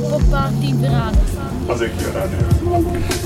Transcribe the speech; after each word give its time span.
po 0.00 0.20
pátý 0.30 0.74
ráno. 0.82 1.18
A 1.68 1.76
z 1.76 1.82
jakého 1.82 2.12
rádia? 2.12 2.38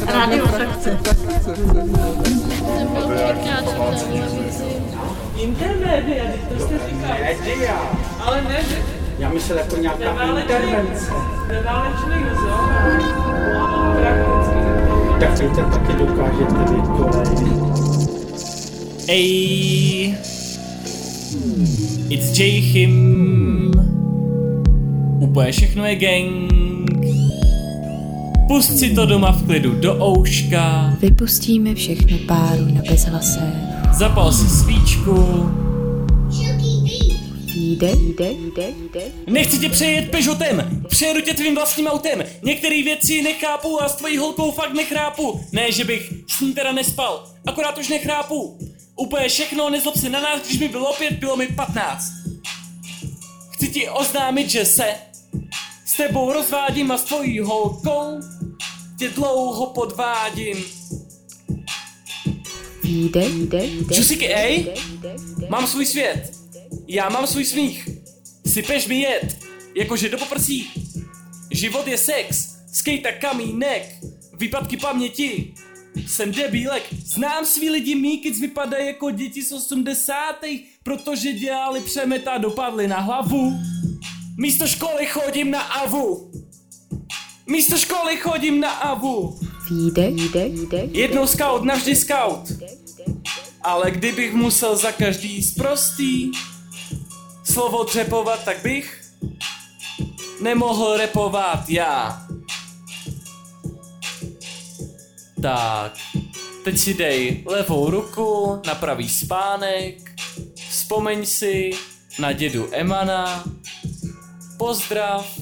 Rádio 0.07 0.47
frakce. 0.47 0.99
Jsem 1.45 2.89
byl 2.93 3.03
třikrát 3.03 3.65
v 3.65 3.75
televizi. 3.75 4.65
Intermédia, 5.37 6.25
to 6.49 6.65
jste 6.65 6.75
říkal. 6.91 7.17
Média. 7.21 7.83
Ale 8.25 8.43
ne, 8.43 8.57
že 8.69 8.77
Já 9.19 9.29
myslel 9.29 9.59
jako 9.59 9.77
nějaká 9.77 10.23
intervence. 10.39 11.13
neválečný 11.49 12.15
zón. 12.41 12.71
Prakticky. 14.01 14.61
Tak 15.21 15.31
Peter 15.39 15.65
taky 15.65 15.93
dokáže 15.93 16.45
tedy 16.45 16.81
kolej. 16.97 17.51
Ej, 19.09 20.19
it's 22.11 22.39
Jachim. 22.39 24.00
Úplně 25.31 25.53
všechno 25.53 25.87
je 25.87 25.97
gang. 25.97 26.53
Pust 28.49 28.79
si 28.79 28.95
to 28.95 29.07
doma 29.07 29.33
v 29.33 29.47
klidu 29.47 29.75
do 29.81 30.07
ouška. 30.07 30.97
Vypustíme 31.01 31.75
všechny 31.75 32.19
páru 32.19 32.65
na 32.75 32.83
bezhlasé. 32.91 33.53
Zapal 33.93 34.33
si 34.33 34.49
svíčku. 34.49 35.15
Jde, 37.55 37.93
jde, 37.93 38.31
jde, 38.31 38.69
jde. 38.93 39.01
Nechci 39.27 39.59
tě 39.59 39.69
přejet 39.69 40.11
Peugeotem, 40.11 40.83
přejedu 40.89 41.21
tě 41.21 41.35
tvým 41.35 41.55
vlastním 41.55 41.87
autem. 41.87 42.23
Některé 42.43 42.83
věci 42.83 43.23
nechápu 43.23 43.83
a 43.83 43.89
s 43.89 43.97
tvojí 43.97 44.17
holkou 44.17 44.51
fakt 44.51 44.75
nechrápu. 44.75 45.41
Ne, 45.53 45.73
že 45.73 45.85
bych 45.85 46.13
s 46.37 46.41
ní 46.41 46.55
teda 46.55 46.73
nespal, 46.73 47.25
akorát 47.47 47.79
už 47.79 47.89
nechrápu. 47.89 48.59
Úplně 48.97 49.29
všechno, 49.29 49.71
nezlob 49.71 49.97
se 49.97 50.09
na 50.09 50.21
nás, 50.21 50.43
když 50.47 50.61
mi 50.61 50.69
bylo 50.69 50.93
pět, 50.99 51.13
bylo 51.13 51.37
mi 51.37 51.47
15. 51.47 52.05
Chci 53.51 53.69
ti 53.69 53.89
oznámit, 53.89 54.51
že 54.51 54.65
se 54.65 54.85
tebou 56.01 56.33
rozvádím 56.33 56.91
a 56.91 56.99
s 56.99 57.05
tvojí 57.05 57.41
holkou 57.41 58.21
tě 58.99 59.09
dlouho 59.09 59.67
podvádím. 59.67 60.65
Jde, 62.85 63.29
jde, 63.29 63.65
jde. 63.65 63.95
Čusíky, 63.95 64.35
ej, 64.35 64.75
mám 65.49 65.67
svůj 65.67 65.87
svět. 65.87 66.33
Já 66.89 67.09
mám 67.09 67.27
svůj 67.27 67.45
smích. 67.45 67.89
Sypeš 68.47 68.87
mi 68.87 69.01
jed, 69.01 69.39
jakože 69.75 70.09
do 70.09 70.19
poprsí. 70.19 70.71
Život 71.51 71.87
je 71.87 71.99
sex, 71.99 72.57
skejta 72.73 73.13
kamínek, 73.13 73.97
výpadky 74.39 74.77
paměti. 74.77 75.55
Jsem 76.07 76.33
debílek, 76.33 76.83
znám 77.05 77.45
svý 77.45 77.71
lidi, 77.71 77.95
mý 77.95 78.19
kids 78.19 78.41
vypadají 78.41 78.87
jako 78.87 79.11
děti 79.11 79.43
z 79.43 79.53
80. 79.53 80.15
protože 80.83 81.33
dělali 81.33 81.81
přemet 81.81 82.29
a 82.29 82.39
dopadli 82.39 82.89
na 82.89 83.01
hlavu. 83.01 83.53
Místo 84.39 84.67
školy 84.67 85.07
chodím 85.07 85.51
na 85.51 85.61
avu. 85.61 86.31
Místo 87.47 87.79
školy 87.79 88.17
chodím 88.17 88.61
na 88.61 88.71
avu. 88.71 89.39
Jde, 89.71 90.11
jde, 90.11 90.47
jde. 90.47 90.89
Jednou 90.93 91.27
scout, 91.27 91.65
navždy 91.65 91.97
scout. 91.97 92.53
Ale 93.63 93.91
kdybych 93.91 94.35
musel 94.35 94.77
za 94.77 94.93
každý 94.93 95.43
zprostý 95.43 96.33
slovo 97.45 97.85
dřepovat, 97.85 98.45
tak 98.45 98.63
bych 98.63 99.01
nemohl 100.41 100.97
repovat 100.97 101.71
já. 101.71 102.27
Tak, 105.43 105.93
teď 106.65 106.79
si 106.79 106.95
dej 106.95 107.43
levou 107.47 107.91
ruku 107.91 108.61
na 108.67 108.75
pravý 108.75 109.09
spánek, 109.09 110.11
vzpomeň 110.71 111.27
si 111.27 111.71
na 112.19 112.33
dědu 112.33 112.69
Emana, 112.73 113.45
pozdrav 114.61 115.39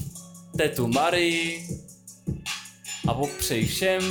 tetu 0.57 0.87
Marii 0.87 1.67
a 3.07 3.13
popřej 3.13 3.65
všem 3.65 4.01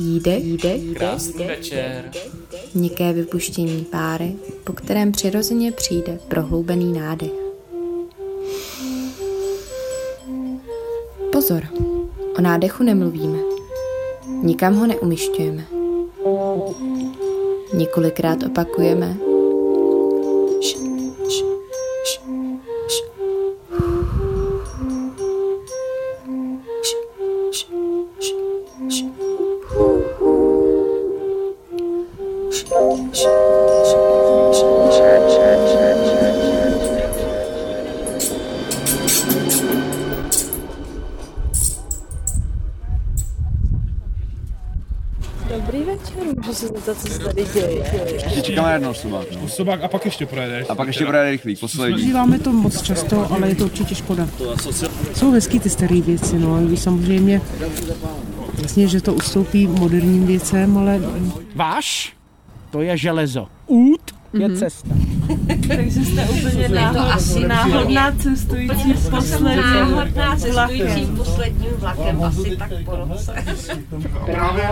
jde, 0.00 0.36
jde, 0.36 0.78
krásný 0.94 1.34
jde. 1.38 1.46
večer. 1.46 2.10
Měkké 2.74 3.12
vypuštění 3.12 3.84
páry, 3.84 4.34
po 4.64 4.72
kterém 4.72 5.12
přirozeně 5.12 5.72
přijde 5.72 6.18
prohloubený 6.28 6.92
nádech. 6.92 7.30
Pozor, 11.32 11.62
o 12.38 12.40
nádechu 12.40 12.82
nemluvíme. 12.82 13.38
Nikam 14.42 14.74
ho 14.74 14.86
neumišťujeme. 14.86 15.66
Několikrát 17.74 18.42
opakujeme. 18.42 19.16
Ještě 48.74 49.02
čekáme 49.02 49.18
na 49.18 49.18
jednou 49.18 49.24
sobák. 49.34 49.42
No. 49.42 49.48
Sobák 49.48 49.82
a 49.82 49.88
pak 49.88 50.04
ještě 50.04 50.26
projedeš. 50.26 50.66
A 50.68 50.74
pak 50.74 50.86
ještě 50.86 51.06
projede 51.06 51.30
rychlý, 51.30 51.56
poslední. 51.56 51.94
Používáme 51.94 52.38
to 52.38 52.52
moc 52.52 52.82
často, 52.82 53.32
ale 53.32 53.48
je 53.48 53.54
to 53.54 53.64
určitě 53.64 53.94
škoda. 53.94 54.28
Jsou 55.14 55.30
hezký 55.32 55.60
ty 55.60 55.70
staré 55.70 56.00
věci, 56.00 56.38
no, 56.38 56.62
i 56.62 56.66
když 56.66 56.80
samozřejmě 56.80 57.40
Jasně, 58.62 58.88
že 58.88 59.00
to 59.00 59.14
ustoupí 59.14 59.66
moderním 59.66 60.26
věcem, 60.26 60.78
ale 60.78 61.00
Váš? 61.54 62.12
To 62.70 62.82
je 62.82 62.96
železo. 62.96 63.46
Út 63.66 64.00
je 64.32 64.48
Mhm. 64.48 64.56
cesta. 64.58 64.88
Takže 65.68 66.04
jste 66.04 66.24
úplně 66.24 66.68
náhod, 66.68 67.46
náhodná 67.46 68.12
cestující 68.12 68.94
poslední 69.10 69.56
Náhodná 69.56 70.34
vlakem. 70.34 70.38
cestující 70.38 71.06
posledním 71.16 71.70
vlakem, 71.78 72.22
asi 72.24 72.56
tak 72.56 72.70
po 72.84 72.96
roce. 72.96 73.34
Právě 74.24 74.68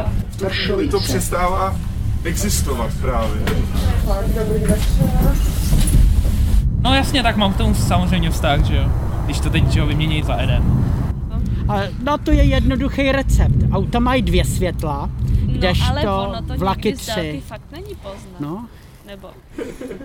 to 0.91 1.01
přestává 1.01 1.77
existovat 2.25 2.91
právě. 3.01 3.43
No 6.81 6.95
jasně, 6.95 7.23
tak 7.23 7.37
mám 7.37 7.53
k 7.53 7.57
tomu 7.57 7.75
samozřejmě 7.75 8.31
vztah, 8.31 8.65
že 8.65 8.77
jo. 8.77 8.93
Když 9.25 9.41
to 9.41 9.51
teď, 9.51 9.67
že 9.69 9.81
jo, 9.81 9.87
vymění 9.87 10.23
za 10.23 10.37
jeden. 10.41 10.85
Ale 11.69 11.91
no 12.03 12.19
to 12.19 12.31
je 12.33 12.43
jednoduchý 12.45 13.13
recept. 13.13 13.57
Auta 13.73 13.99
mají 13.99 14.23
dvě 14.23 14.45
světla, 14.45 15.11
kdežto 15.47 16.35
vlaky 16.57 16.93
tři. 16.93 17.43
fakt 17.47 17.73
není 17.73 17.95
poznat. 18.03 18.41
No, 18.41 18.69
Nebo 19.07 19.29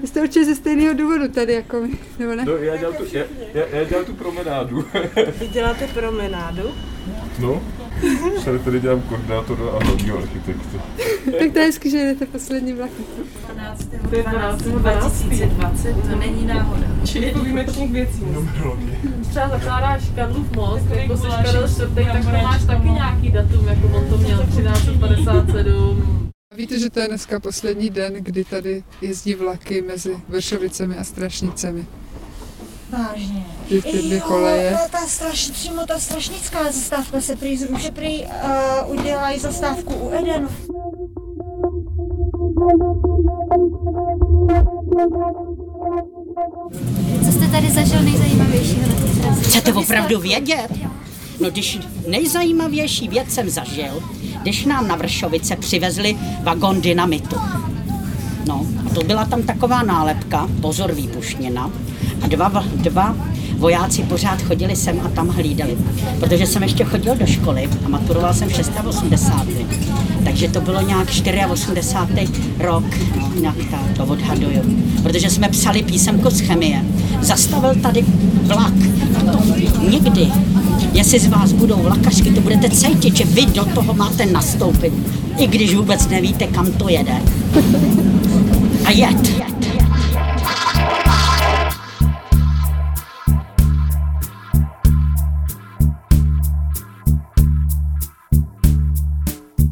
Vy 0.02 0.08
jste 0.08 0.22
určitě 0.22 0.46
ze 0.46 0.56
stejného 0.56 0.94
důvodu 0.94 1.28
tady, 1.28 1.54
jako 1.54 1.78
my, 1.82 1.90
nebo 2.20 2.36
ne? 2.36 2.46
No, 2.46 2.52
já, 2.52 2.78
dělám 2.78 2.96
tu, 2.96 3.04
já, 3.14 3.24
já, 3.54 3.66
já 3.72 3.84
dělám 3.84 4.06
tu 4.06 4.14
promenádu. 4.14 4.86
Vy 5.40 5.48
děláte 5.48 5.88
promenádu? 5.88 6.64
No, 7.40 7.62
tady, 8.46 8.60
tady 8.60 8.80
dělám 8.80 9.02
koordinátora 9.02 9.64
a 9.72 9.84
hlavního 9.84 10.18
architekta. 10.18 10.78
tak 11.40 11.52
to 11.54 11.60
je 11.60 11.66
hezky, 11.66 11.90
že 11.90 11.98
jdete 11.98 12.26
poslední. 12.26 12.74
To 14.10 14.16
je 14.16 14.24
12. 14.24 14.62
2020, 14.62 15.94
to 16.10 16.16
není 16.16 16.46
náhoda. 16.46 16.88
Jako 17.16 17.40
výjimečných 17.40 17.92
věcí. 17.92 18.24
Třeba 19.30 19.50
zakládáš 19.50 20.10
Karlův 20.16 20.52
most, 20.52 20.86
jako 20.96 21.18
jsi 21.18 21.28
Karel 21.28 21.68
čtvrtek, 21.68 22.08
tak 22.12 22.26
to 22.26 22.32
máš 22.32 22.66
taky 22.66 22.90
nějaký 22.90 23.32
datum, 23.32 23.68
jako 23.68 23.88
on 23.88 24.10
to 24.10 24.18
měl 24.18 24.46
1357. 24.48 26.30
Víte, 26.58 26.80
že 26.80 26.90
to 26.90 27.00
je 27.00 27.08
dneska 27.08 27.40
poslední 27.40 27.90
den, 27.90 28.14
kdy 28.14 28.44
tady 28.44 28.84
jezdí 29.02 29.36
vlaky 29.36 29.82
mezi 29.82 30.18
Vršovicemi 30.30 30.98
a 30.98 31.04
Strašnicemi. 31.04 31.86
Vážně. 32.90 33.46
Ty 33.70 34.02
dvě 34.02 34.20
koleje. 34.20 34.72
Jo, 34.72 34.78
ta 34.92 35.08
straš, 35.08 35.50
přímo 35.50 35.86
ta 35.86 36.00
strašnická 36.00 36.64
zastávka 36.64 37.22
se 37.22 37.36
prý 37.36 37.58
zruší, 37.58 37.92
prý 37.92 38.24
uh, 38.24 39.00
udělají 39.00 39.40
zastávku 39.40 39.94
u 39.94 40.12
Edenu. 40.12 40.48
Co 47.26 47.32
jste 47.32 47.48
tady 47.48 47.72
zažil 47.72 48.04
nejzajímavějšího 48.04 48.88
na 48.88 48.96
té 48.96 49.22
trase? 49.22 49.42
Chcete 49.42 49.74
opravdu 49.74 50.20
vědět? 50.20 50.68
No 51.40 51.50
když 51.50 51.80
nejzajímavější 52.08 53.08
věc 53.08 53.30
jsem 53.30 53.50
zažil, 53.50 54.04
když 54.42 54.66
nám 54.66 54.88
na 54.88 54.96
Vršovice 54.96 55.56
přivezli 55.56 56.18
vagon 56.44 56.82
dynamitu. 56.82 57.36
No, 58.48 58.66
a 58.86 58.90
to 58.94 59.04
byla 59.04 59.26
tam 59.26 59.44
taková 59.44 59.84
nálepka, 59.84 60.48
pozor 60.62 60.96
výbušnina, 60.96 61.72
a 62.22 62.28
dva, 62.28 62.64
dva 62.76 63.16
vojáci 63.58 64.04
pořád 64.04 64.42
chodili 64.42 64.76
sem 64.76 65.02
a 65.06 65.10
tam 65.10 65.28
hlídali. 65.28 65.78
Protože 66.20 66.48
jsem 66.48 66.64
ještě 66.64 66.84
chodil 66.84 67.16
do 67.16 67.26
školy 67.26 67.70
a 67.86 67.90
maturoval 67.90 68.34
jsem 68.34 68.50
v 68.50 68.88
86. 68.88 69.50
Takže 70.24 70.48
to 70.48 70.62
bylo 70.62 70.82
nějak 70.82 71.08
84. 71.52 72.28
rok, 72.60 72.84
no, 73.20 73.32
nějak 73.42 73.56
tak 73.72 73.98
to 73.98 74.06
odhaduju. 74.06 74.62
Protože 75.04 75.30
jsme 75.30 75.50
psali 75.50 75.84
písemko 75.84 76.30
z 76.30 76.40
chemie. 76.40 76.86
Zastavil 77.22 77.76
tady 77.76 78.06
vlak. 78.42 78.74
A 79.20 79.32
to 79.32 79.40
někdy, 79.90 80.28
jestli 80.94 81.20
z 81.20 81.28
vás 81.28 81.52
budou 81.52 81.76
vlakařky, 81.76 82.32
to 82.32 82.42
budete 82.42 82.70
cítit, 82.70 83.16
že 83.18 83.26
vy 83.26 83.46
do 83.46 83.66
toho 83.66 83.94
máte 83.94 84.26
nastoupit. 84.26 84.94
I 85.40 85.48
když 85.48 85.76
vůbec 85.76 86.08
nevíte, 86.08 86.48
kam 86.48 86.72
to 86.72 86.90
jede. 86.90 87.22
A 88.86 88.92
jet. 88.92 89.38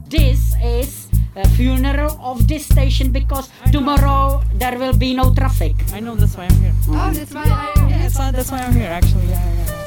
This 0.09 0.53
is 0.63 1.07
a 1.35 1.47
funeral 1.55 2.17
of 2.19 2.47
this 2.47 2.65
station 2.65 3.11
because 3.11 3.49
tomorrow 3.71 4.41
there 4.59 4.77
will 4.77 4.97
be 4.97 5.13
no 5.13 5.31
traffic. 5.31 5.75
I 5.93 6.01
know 6.01 6.15
that's 6.15 6.37
why 6.37 6.45
I'm 6.45 6.61
here. 6.61 6.73
Oh, 6.89 7.11
that's 7.13 7.33
why 7.33 7.43
I... 7.43 7.89
Yeah, 7.89 8.05
it's 8.05 8.17
not, 8.17 8.35
that's 8.35 8.51
why 8.51 8.59
I'm 8.59 8.73
here 8.73 8.91
actually. 8.91 9.27
Yeah, 9.29 9.41
yeah. 9.57 9.84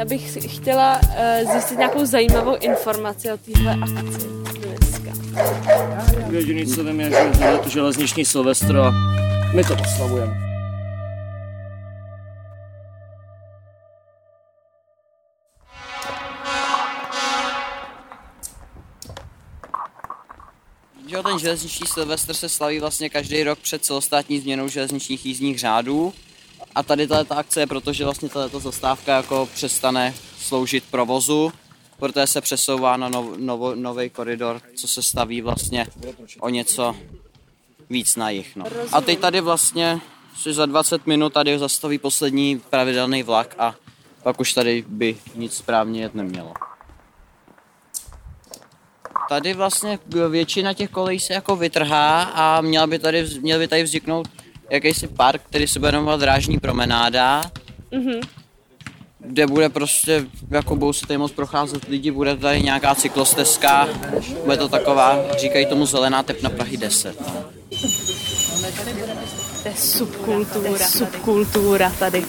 Já 0.00 0.06
bych 0.06 0.30
si 0.30 0.48
chtěla 0.48 1.00
uh, 1.02 1.52
zjistit 1.52 1.78
nějakou 1.78 2.06
zajímavou 2.06 2.56
informaci 2.56 3.32
o 3.32 3.36
téhle 3.36 3.76
akci 3.82 4.26
dneska. 4.78 5.10
Jediný, 6.30 6.66
co 6.66 6.84
vím, 6.84 7.00
je, 7.00 7.10
že 7.10 7.44
je 7.44 7.58
to 7.58 7.68
železniční 7.68 8.24
Silvestro 8.24 8.82
a 8.82 8.90
my 9.54 9.64
to 9.64 9.74
oslavujeme. 9.74 10.34
Ten 21.24 21.38
železniční 21.38 21.86
Silvestr 21.86 22.34
se 22.34 22.48
slaví 22.48 22.80
vlastně 22.80 23.10
každý 23.10 23.42
rok 23.42 23.58
před 23.58 23.84
celostátní 23.84 24.40
změnou 24.40 24.68
železničních 24.68 25.26
jízdních 25.26 25.58
řádů. 25.58 26.12
A 26.80 26.82
tady 26.82 27.06
tato 27.06 27.38
akce 27.38 27.60
je 27.60 27.66
proto, 27.66 27.92
že 27.92 28.04
vlastně 28.04 28.28
tato 28.28 28.60
zastávka 28.60 29.16
jako 29.16 29.48
přestane 29.54 30.14
sloužit 30.38 30.84
provozu, 30.90 31.52
protože 31.98 32.26
se 32.26 32.40
přesouvá 32.40 32.96
na 32.96 33.08
nov, 33.08 33.36
novo, 33.36 33.74
nový 33.74 34.10
koridor, 34.10 34.60
co 34.74 34.88
se 34.88 35.02
staví 35.02 35.40
vlastně 35.40 35.86
o 36.40 36.48
něco 36.48 36.96
víc 37.90 38.16
na 38.16 38.30
jich. 38.30 38.56
No. 38.56 38.64
A 38.92 39.00
teď 39.00 39.18
tady 39.18 39.40
vlastně 39.40 40.00
si 40.42 40.52
za 40.52 40.66
20 40.66 41.06
minut 41.06 41.32
tady 41.32 41.58
zastaví 41.58 41.98
poslední 41.98 42.58
pravidelný 42.70 43.22
vlak 43.22 43.54
a 43.58 43.74
pak 44.22 44.40
už 44.40 44.52
tady 44.52 44.84
by 44.88 45.16
nic 45.34 45.56
správně 45.56 46.00
jet 46.00 46.14
nemělo. 46.14 46.54
Tady 49.28 49.54
vlastně 49.54 49.98
většina 50.28 50.74
těch 50.74 50.90
kolejí 50.90 51.20
se 51.20 51.32
jako 51.32 51.56
vytrhá 51.56 52.22
a 52.22 52.60
měl 52.60 52.86
by 52.86 52.98
tady, 52.98 53.26
měl 53.40 53.58
by 53.58 53.68
tady 53.68 53.82
vzniknout 53.82 54.28
jakýsi 54.70 55.06
park, 55.08 55.42
který 55.48 55.66
se 55.68 55.78
bude 55.78 55.92
jmenovat 55.92 56.20
Drážní 56.20 56.58
promenáda, 56.58 57.50
Mhm. 57.92 58.20
kde 59.18 59.46
bude 59.46 59.68
prostě, 59.68 60.24
jako 60.50 60.76
budou 60.76 60.92
se 60.92 61.06
tady 61.06 61.18
moc 61.18 61.32
procházet 61.32 61.84
lidi, 61.88 62.10
bude 62.10 62.36
tady 62.36 62.62
nějaká 62.62 62.94
cyklostezka, 62.94 63.88
bude 64.44 64.56
to 64.56 64.68
taková, 64.68 65.18
říkají 65.38 65.66
tomu 65.66 65.86
zelená 65.86 66.22
tepna 66.22 66.50
Prahy 66.50 66.76
10. 66.76 67.16
To 69.62 69.68
je 69.68 69.74
subkultura. 69.76 70.70
To 70.70 70.82
je 70.82 70.88
subkultura 70.88 71.92
tady. 71.98 72.24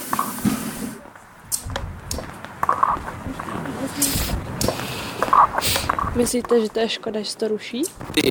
Myslíte, 6.16 6.62
že 6.62 6.70
to 6.70 6.80
je 6.80 6.90
škoda, 6.90 7.22
že 7.22 7.36
to 7.36 7.48
ruší? 7.48 7.82
Ty 8.14 8.22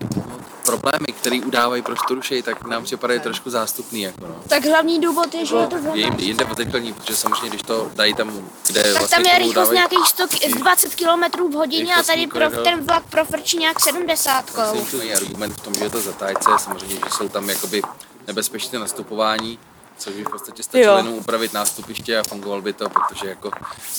problémy, 0.71 1.07
které 1.21 1.41
udávají, 1.41 1.83
proč 1.83 1.99
to 2.09 2.15
rušejí, 2.15 2.43
tak 2.43 2.65
nám 2.67 2.85
připadají 2.85 3.21
trošku 3.21 3.51
zástupný. 3.51 4.03
Jako 4.03 4.27
no. 4.27 4.35
Tak 4.49 4.65
hlavní 4.65 5.01
důvod 5.01 5.35
je, 5.35 5.47
že 5.47 5.57
je 5.57 5.67
to 5.67 5.77
Je 5.77 5.83
volné. 5.83 6.01
jim 6.01 6.15
jinde 6.19 6.45
poteklení, 6.45 6.93
protože 6.93 7.17
samozřejmě, 7.17 7.49
když 7.49 7.63
to 7.63 7.91
dají 7.95 8.15
tam, 8.15 8.49
kde 8.67 8.83
Tak 8.83 8.93
vlastně 8.93 9.17
tam 9.17 9.27
je 9.27 9.39
rychlost 9.39 9.55
dávají- 9.55 9.77
nějakých 9.77 10.07
100, 10.09 10.27
k- 10.29 10.59
20 10.59 10.95
km 10.95 11.49
v 11.51 11.55
hodině 11.55 11.95
a 11.95 12.03
tady 12.03 12.27
pro, 12.27 12.41
koridor. 12.41 12.65
ten 12.65 12.85
vlak 12.87 13.03
profrčí 13.11 13.59
nějak 13.59 13.81
70. 13.81 14.45
Myslím, 14.73 14.85
že 14.85 14.91
to 14.91 14.97
není 14.99 15.15
argument 15.15 15.53
v 15.53 15.61
tom, 15.61 15.75
že 15.75 15.85
je 15.85 15.91
to 15.91 16.01
zatájce, 16.01 16.51
samozřejmě, 16.59 16.95
že 16.95 17.11
jsou 17.17 17.29
tam 17.29 17.49
jakoby 17.51 17.83
nebezpečné 18.27 18.79
nastupování, 18.79 19.59
což 19.99 20.15
by 20.15 20.25
v 20.25 20.29
podstatě 20.31 20.63
stačilo 20.63 20.97
jenom 20.97 21.13
upravit 21.15 21.53
nástupiště 21.53 22.19
a 22.19 22.23
fungoval 22.23 22.63
by 22.63 22.73
to, 22.73 22.89
protože 22.89 23.29
jako 23.29 23.51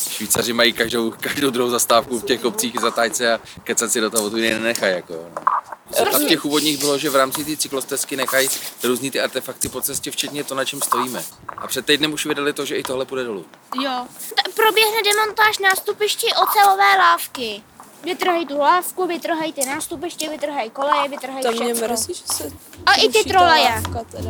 Švýcaři 0.10 0.54
mají 0.54 0.74
každou, 0.74 1.14
každou 1.20 1.50
druhou 1.50 1.70
zastávku 1.70 2.20
v 2.20 2.24
těch 2.26 2.46
obcích 2.46 2.80
zatájce 2.82 3.34
a 3.34 3.40
kecat 3.64 3.92
si 3.92 4.02
do 4.02 4.10
toho 4.10 4.30
tu 4.30 4.36
nenechají. 4.36 4.96
Jako, 4.96 5.14
no. 5.14 5.42
A 6.00 6.20
v 6.20 6.26
těch 6.28 6.46
úvodních 6.46 6.78
bylo, 6.80 6.98
že 6.98 7.10
v 7.10 7.16
rámci 7.16 7.46
té 7.46 7.58
cyklostezky 7.58 8.16
nechají 8.18 8.50
různý 8.84 9.12
ty 9.12 9.22
artefakty 9.22 9.70
po 9.70 9.82
cestě, 9.82 10.12
včetně 10.12 10.44
to, 10.44 10.56
na 10.56 10.66
čem 10.66 10.82
stojíme. 10.82 11.24
A 11.58 11.68
před 11.68 11.86
týdnem 11.86 12.14
už 12.14 12.26
vydali 12.26 12.54
to, 12.54 12.66
že 12.66 12.76
i 12.76 12.84
tohle 12.84 13.06
půjde 13.06 13.24
dolů. 13.24 13.46
Jo. 13.82 14.06
Ta, 14.36 14.52
proběhne 14.56 14.98
demontáž 15.06 15.58
nástupišti 15.60 16.28
ocelové 16.44 16.98
lávky. 16.98 17.64
Vytrhají 18.04 18.46
tu 18.46 18.58
lávku, 18.58 19.08
vytrhají 19.08 19.54
ty 19.54 19.66
nástupiště, 19.66 20.30
vytrhají 20.30 20.70
koleje, 20.70 21.10
vytrhají 21.10 21.44
To 21.44 21.52
mě 21.52 21.74
všechno. 21.74 21.88
mrzí, 21.88 22.14
že 22.14 22.24
se 22.34 22.52
A 22.86 22.94
i 22.94 23.10
ty 23.10 23.24
troleje. 23.24 23.70
lávka 23.70 24.04
teda. 24.12 24.30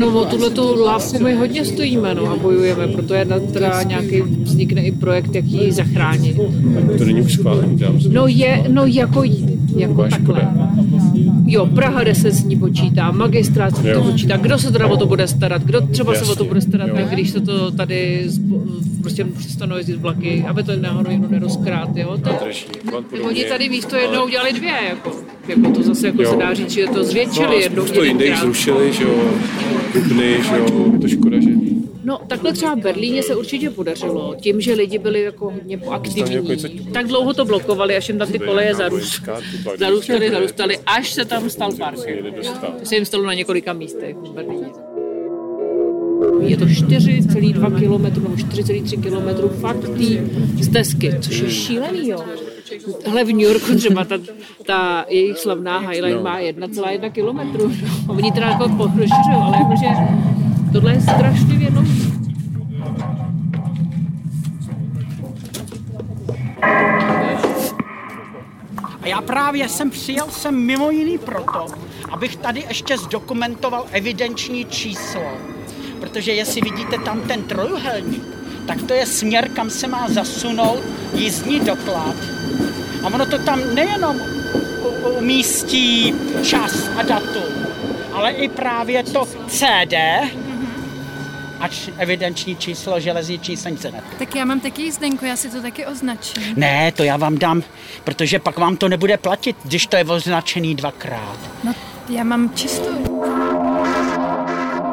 No 0.00 0.20
o 0.20 0.24
tuhle 0.24 0.50
tu 0.50 0.82
lávku 0.82 1.22
my 1.22 1.34
hodně 1.34 1.64
stojíme 1.64 2.14
no, 2.14 2.26
a 2.26 2.36
bojujeme, 2.36 2.88
proto 2.88 3.14
je 3.14 3.26
teda 3.52 3.82
nějaký 3.82 4.22
vznikne 4.22 4.82
i 4.82 4.92
projekt, 4.92 5.34
jak 5.34 5.44
ji 5.44 5.72
zachránit. 5.72 6.36
To 6.98 7.04
není 7.04 7.20
už 7.22 7.32
schválení, 7.32 7.78
No 8.08 8.26
je, 8.26 8.64
no 8.68 8.86
jako, 8.86 9.22
jako 9.76 10.08
takhle. 10.10 10.48
Jo, 11.52 11.66
Praha 11.66 12.04
10 12.04 12.30
s 12.32 12.44
ní 12.44 12.56
počítá, 12.56 13.10
magistrát 13.10 13.76
se 13.76 13.82
to 13.94 14.02
počítá, 14.02 14.36
kdo 14.36 14.58
se 14.58 14.72
teda 14.72 14.86
o 14.86 14.96
to 14.96 15.06
bude 15.06 15.26
starat, 15.28 15.62
kdo 15.62 15.80
třeba 15.80 16.14
se 16.14 16.20
o 16.22 16.24
to 16.24 16.30
Jasně, 16.32 16.48
bude 16.48 16.60
starat, 16.60 16.88
jo. 16.88 16.94
tak 16.94 17.08
když 17.10 17.30
se 17.30 17.40
to 17.40 17.70
tady 17.70 18.26
prostě 19.00 19.24
přestanou 19.24 19.76
jezdit 19.76 19.96
vlaky, 19.96 20.44
aby 20.48 20.62
to 20.62 20.76
náhodou 20.76 21.10
někdo 21.10 21.28
nerozkrát, 21.28 21.96
jo. 21.96 22.18
To, 22.18 22.30
oni 23.28 23.44
tady 23.44 23.68
místo 23.68 23.96
jednou 23.96 24.24
udělali 24.24 24.52
dvě, 24.52 24.72
jako, 24.88 25.12
jako 25.48 25.70
to 25.70 25.82
zase 25.82 26.06
jako 26.06 26.22
Jo. 26.22 26.30
se 26.30 26.36
dá 26.36 26.54
říct, 26.54 26.70
že 26.70 26.86
to 26.86 27.04
zvětšili 27.04 27.46
No 27.46 27.52
jednou. 27.52 27.82
spoustu 27.82 28.04
jinde 28.04 28.36
zrušili, 28.36 28.92
že 28.92 29.02
jo, 29.04 29.30
Dubny, 29.94 30.36
že 30.50 30.56
jo, 30.58 30.92
to 31.00 31.08
škoda, 31.08 31.40
že 31.40 31.49
No, 32.04 32.20
takhle 32.26 32.52
třeba 32.52 32.74
v 32.74 32.78
Berlíně 32.78 33.22
se 33.22 33.36
určitě 33.36 33.70
podařilo, 33.70 34.34
tím, 34.40 34.60
že 34.60 34.74
lidi 34.74 34.98
byli 34.98 35.22
jako 35.22 35.44
hodně 35.44 35.80
aktivní. 35.90 36.56
Tak 36.92 37.06
dlouho 37.06 37.34
to 37.34 37.44
blokovali, 37.44 37.96
až 37.96 38.08
jim 38.08 38.18
tam 38.18 38.32
ty 38.32 38.38
koleje 38.38 38.74
zarůst, 38.74 39.22
zarůstaly, 39.78 40.30
zarůstaly, 40.30 40.78
až 40.86 41.12
se 41.12 41.24
tam 41.24 41.50
stal 41.50 41.72
park. 41.72 41.98
To 42.80 42.86
se 42.86 42.94
jim 42.94 43.04
stalo 43.04 43.24
na 43.24 43.34
několika 43.34 43.72
místech 43.72 44.16
v 44.16 44.32
Berlíně. 44.32 44.66
Je 46.40 46.56
to 46.56 46.64
4,2 46.64 47.74
km 47.74 48.22
nebo 48.22 48.34
4,3 48.34 49.02
km 49.02 49.60
fakt 49.60 49.88
té 50.56 50.64
stezky, 50.64 51.14
což 51.20 51.38
je 51.38 51.50
šílený, 51.50 52.08
jo. 52.08 52.24
Ale 53.10 53.24
v 53.24 53.28
New 53.28 53.40
Yorku 53.40 53.74
třeba 53.74 54.04
ta, 54.04 54.18
ta 54.66 55.04
jejich 55.08 55.38
slavná 55.38 55.78
Highline 55.78 56.22
má 56.22 56.40
1,1 56.40 57.10
km. 57.10 57.58
No. 57.58 58.14
Oni 58.14 58.32
teda 58.32 58.46
jako 58.46 58.64
rozšiřují, 58.66 59.36
ale 59.42 59.56
jakože 59.56 59.86
tohle 60.72 60.92
je 60.92 61.00
strašně 61.00 61.54
věnou. 61.54 61.84
A 69.02 69.06
já 69.06 69.20
právě 69.20 69.68
jsem 69.68 69.90
přijel 69.90 70.26
sem 70.30 70.54
mimo 70.54 70.90
jiný 70.90 71.18
proto, 71.18 71.66
abych 72.10 72.36
tady 72.36 72.64
ještě 72.68 72.98
zdokumentoval 72.98 73.86
evidenční 73.90 74.64
číslo. 74.64 75.22
Protože 76.00 76.32
jestli 76.32 76.60
vidíte 76.60 76.98
tam 76.98 77.20
ten 77.20 77.42
trojuhelník, 77.42 78.22
tak 78.66 78.82
to 78.82 78.94
je 78.94 79.06
směr, 79.06 79.48
kam 79.48 79.70
se 79.70 79.88
má 79.88 80.08
zasunout 80.08 80.80
jízdní 81.14 81.60
doklad. 81.60 82.16
A 83.02 83.06
ono 83.06 83.26
to 83.26 83.38
tam 83.38 83.74
nejenom 83.74 84.16
umístí 85.18 86.14
čas 86.42 86.88
a 86.96 87.02
datum, 87.02 87.66
ale 88.12 88.30
i 88.30 88.48
právě 88.48 89.02
to 89.02 89.28
CD, 89.48 89.94
ač 91.60 91.88
evidenční 91.98 92.56
číslo 92.56 93.00
železniční 93.00 93.56
stanice. 93.56 93.92
Tak 94.18 94.34
já 94.34 94.44
mám 94.44 94.60
taky 94.60 94.82
jízdenku, 94.82 95.24
já 95.24 95.36
si 95.36 95.50
to 95.50 95.62
taky 95.62 95.86
označím. 95.86 96.42
Ne, 96.56 96.92
to 96.92 97.02
já 97.02 97.16
vám 97.16 97.38
dám, 97.38 97.62
protože 98.04 98.38
pak 98.38 98.58
vám 98.58 98.76
to 98.76 98.88
nebude 98.88 99.16
platit, 99.16 99.56
když 99.64 99.86
to 99.86 99.96
je 99.96 100.04
označený 100.04 100.74
dvakrát. 100.74 101.38
No, 101.64 101.74
já 102.08 102.24
mám 102.24 102.54
čistou. 102.54 103.20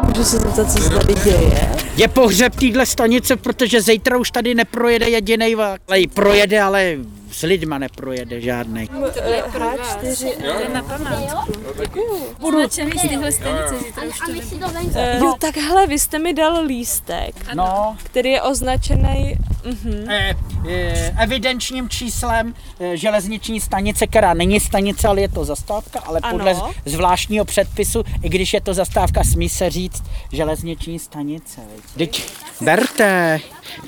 Můžu 0.08 0.24
se 0.24 0.38
zeptat, 0.38 0.72
co 0.72 0.78
se 0.84 0.90
tady 0.90 1.14
děje? 1.14 1.70
Je 1.98 2.08
pohřeb 2.08 2.56
téhle 2.56 2.86
stanice, 2.86 3.36
protože 3.36 3.82
zítra 3.82 4.18
už 4.18 4.32
tady 4.32 4.56
neprojede 4.56 5.10
jediný 5.10 5.56
vlak. 5.56 5.82
Ale 5.88 6.00
i 6.00 6.08
projede, 6.08 6.62
ale 6.62 6.96
s 7.38 7.42
lidma 7.44 7.78
neprojede 7.78 8.42
žádný. 8.42 8.86
H4 8.86 10.34
jde 10.42 10.70
na 10.74 10.84
památku. 10.84 12.00
Budu 12.40 12.58
označený 12.58 12.92
z 13.00 13.02
tyhle 13.10 13.32
stanice, 13.32 13.80
zítra 13.86 14.04
už 14.04 14.20
to 14.20 14.32
nebude. 14.32 14.92
Eh, 14.96 15.18
Jo, 15.18 15.34
takhle, 15.40 15.88
vy 15.88 16.00
jste 16.00 16.20
mi 16.20 16.34
dal 16.34 16.66
lístek, 16.66 17.54
No. 17.54 17.98
který 18.04 18.30
je 18.30 18.42
označený 18.42 19.36
mhm. 19.66 20.06
Eh, 20.10 20.36
eh, 20.70 21.14
evidenčním 21.24 21.90
číslem 21.90 22.54
eh, 22.80 22.98
železniční 22.98 23.60
stanice, 23.60 24.08
která 24.08 24.34
není 24.34 24.60
stanice, 24.60 25.08
ale 25.08 25.22
je 25.22 25.30
to 25.30 25.46
zastávka, 25.46 26.00
ale 26.00 26.20
Ano. 26.24 26.38
podle 26.38 26.56
zvláštního 26.86 27.46
předpisu, 27.46 28.04
i 28.24 28.30
když 28.30 28.54
je 28.54 28.62
to 28.62 28.74
zastávka, 28.74 29.24
smí 29.24 29.50
se 29.50 29.70
říct 29.70 30.04
železniční 30.32 31.00
stanice. 31.00 31.62
Teď 31.98 32.24
berte, 32.62 33.40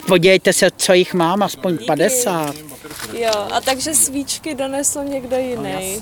podívejte 0.07 0.53
se, 0.53 0.71
co 0.77 0.93
jich 0.93 1.13
mám, 1.13 1.43
aspoň 1.43 1.77
50. 1.86 2.55
Jo, 3.13 3.48
a 3.51 3.62
takže 3.62 3.93
svíčky 3.95 4.55
donesl 4.55 5.03
někdo 5.03 5.38
jiný. 5.38 6.01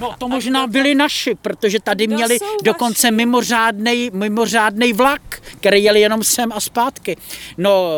No 0.00 0.14
to 0.18 0.28
možná 0.28 0.66
byli 0.66 0.94
naši, 0.94 1.34
protože 1.34 1.80
tady 1.80 2.06
Kdo 2.06 2.16
měli 2.16 2.38
dokonce 2.62 3.10
mimořádný, 3.10 4.10
mimořádný 4.12 4.92
vlak, 4.92 5.42
který 5.60 5.84
jel 5.84 5.96
jenom 5.96 6.24
sem 6.24 6.52
a 6.52 6.60
zpátky. 6.60 7.16
No, 7.58 7.90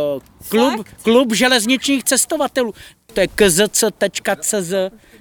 klub, 0.49 0.87
klub 1.03 1.33
železničních 1.33 2.05
cestovatelů. 2.05 2.75
To 3.15 3.21
je 3.21 3.29
kzc.cz, 3.29 4.73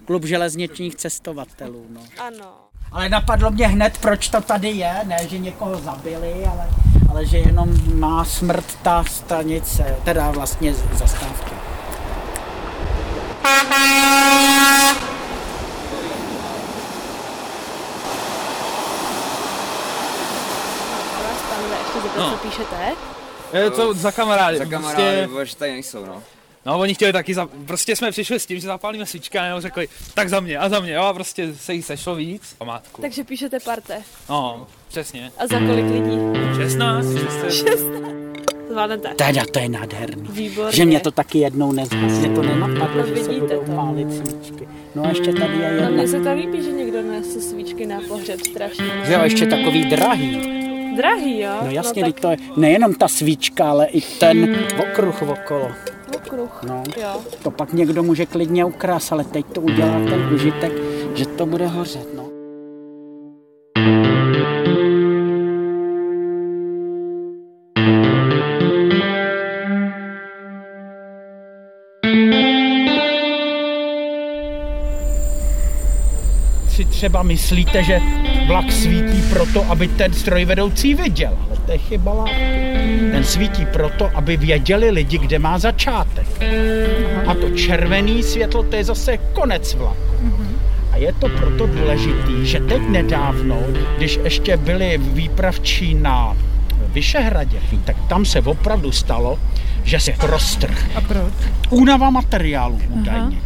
klub 0.05 0.25
železničních 0.25 0.95
cestovatelů. 0.95 1.85
No. 1.89 2.01
Ano. 2.17 2.62
Ale 2.93 3.09
napadlo 3.09 3.51
mě 3.51 3.67
hned, 3.67 3.97
proč 3.97 4.29
to 4.29 4.41
tady 4.41 4.67
je, 4.69 4.93
ne, 5.03 5.17
že 5.29 5.38
někoho 5.39 5.75
zabili, 5.81 6.45
ale, 6.51 6.67
ale 7.09 7.25
že 7.25 7.38
jenom 7.38 7.69
má 8.00 8.25
smrt 8.25 8.65
ta 8.83 9.03
stanice, 9.03 9.95
teda 10.03 10.31
vlastně 10.31 10.73
z- 10.73 10.97
zastávka. 10.97 11.53
Ještě 21.85 22.01
zeptat, 22.01 22.19
No. 22.19 22.31
co 22.31 22.38
píšete? 22.38 22.91
Je 23.53 23.69
to 23.71 23.93
za 23.93 24.12
kamarády. 24.12 24.57
Za 24.57 24.65
kamarády, 24.65 25.03
prostě, 25.03 25.27
protože 25.33 25.45
že 25.45 25.55
tady 25.55 25.71
nejsou, 25.71 26.05
no. 26.05 26.23
No, 26.65 26.79
oni 26.79 26.93
chtěli 26.93 27.13
taky, 27.13 27.34
za, 27.34 27.50
prostě 27.65 27.96
jsme 27.96 28.12
přišli 28.12 28.39
s 28.39 28.46
tím, 28.46 28.60
že 28.60 28.67
zapálíme 28.67 29.05
svíčka 29.05 29.55
a 29.55 29.60
řekli, 29.62 29.88
tak 30.13 30.29
za 30.29 30.39
mě 30.39 30.58
a 30.58 30.70
za 30.70 30.79
mě, 30.79 30.93
jo, 30.93 31.01
a 31.03 31.13
prostě 31.13 31.53
se 31.55 31.74
jí 31.74 31.82
sešlo 31.82 32.15
víc. 32.15 32.55
Památku. 32.58 33.01
Takže 33.01 33.24
píšete 33.24 33.60
parte. 33.60 34.01
No, 34.29 34.67
přesně. 34.88 35.32
A 35.38 35.48
za 35.48 35.60
kolik 35.60 35.86
lidí? 35.86 36.17
16, 36.63 37.05
16. 37.50 37.82
Zvládnete. 38.70 39.10
Teda, 39.15 39.43
to 39.53 39.60
je 39.60 39.70
nádherný. 39.70 40.27
Výborně. 40.29 40.72
Že 40.72 40.86
mě 40.86 41.00
to 41.00 41.12
taky 41.12 41.38
jednou 41.39 41.72
nezhasne, 41.72 42.29
to 42.36 42.41
nenapadlo, 42.41 43.01
No, 43.01 43.08
že 43.08 43.24
se 43.24 43.29
vidíte 43.29 43.55
budou 43.55 43.65
to. 43.65 43.72
pálit 43.75 44.08
svíčky. 44.13 44.67
No 44.96 45.05
a 45.05 45.10
ještě 45.10 45.34
tady 45.34 45.53
je 45.53 45.70
No 45.70 45.75
jedna. 45.75 45.89
mně 45.89 46.08
se 46.08 46.20
to 46.20 46.34
líbí, 46.34 46.63
že 46.63 46.72
někdo 46.72 47.01
nese 47.01 47.41
svíčky 47.41 47.86
na 47.86 48.00
pohřeb 48.08 48.39
strašně. 48.41 48.86
Že 49.05 49.13
jo, 49.13 49.20
ještě 49.24 49.46
takový 49.46 49.86
drahý. 49.86 50.53
Drahý, 50.98 51.39
jo? 51.39 51.51
No 51.63 51.72
jasně, 51.72 52.01
no, 52.01 52.08
no, 52.08 52.13
to 52.13 52.32
je 52.32 52.38
nejenom 52.58 52.93
ta 52.96 53.08
svíčka, 53.08 53.70
ale 53.70 53.86
i 53.86 54.01
ten 54.01 54.58
okruh 54.79 55.22
okolo. 55.22 55.72
Okruh. 56.15 56.63
No. 56.67 56.84
Jo. 57.01 57.22
To 57.43 57.51
pak 57.51 57.74
někdo 57.74 58.03
může 58.03 58.25
klidně 58.25 58.65
ukrást, 58.65 59.12
ale 59.12 59.24
teď 59.24 59.46
to 59.46 59.62
udělá 59.62 60.00
ten 60.10 60.34
užitek, 60.34 60.72
že 61.15 61.25
to 61.25 61.46
bude 61.46 61.67
hořet. 61.67 62.08
No. 62.15 62.24
si 76.74 76.86
třeba 76.86 77.24
myslíte, 77.24 77.84
že 77.84 78.00
vlak 78.48 78.72
svítí 78.72 79.22
proto, 79.29 79.65
aby 79.70 79.88
ten 79.88 80.13
strojvedoucí 80.13 80.93
viděl, 80.93 81.38
ale 81.48 81.58
to 81.65 81.72
je 81.72 81.77
chyba 81.77 82.13
lávky. 82.13 82.73
Ten 83.12 83.23
svítí 83.23 83.65
proto, 83.65 84.09
aby 84.13 84.38
věděli 84.38 84.89
lidi, 84.89 85.17
kde 85.17 85.39
má 85.39 85.59
začátek. 85.59 86.27
A 87.27 87.33
to 87.33 87.50
červený 87.50 88.23
světlo, 88.23 88.63
to 88.63 88.75
je 88.75 88.83
zase 88.83 89.17
konec 89.17 89.73
vlaku. 89.73 89.97
A 90.91 90.97
je 90.97 91.13
to 91.13 91.29
proto 91.29 91.67
důležitý, 91.67 92.45
že 92.45 92.59
teď 92.59 92.81
nedávno, 92.89 93.59
když 93.97 94.19
ještě 94.23 94.57
byli 94.57 94.97
výpravčí 94.97 95.93
na 95.93 96.38
Vyšehradě, 96.93 97.59
tak 97.85 97.95
tam 98.09 98.25
se 98.25 98.41
opravdu 98.41 98.91
stalo, 98.91 99.39
že 99.83 100.00
se 100.00 100.13
roztrh. 100.21 100.89
A 100.95 101.01
proč? 101.01 101.33
Únava 101.69 102.09
materiálu 102.09 102.79
údajně. 102.89 103.38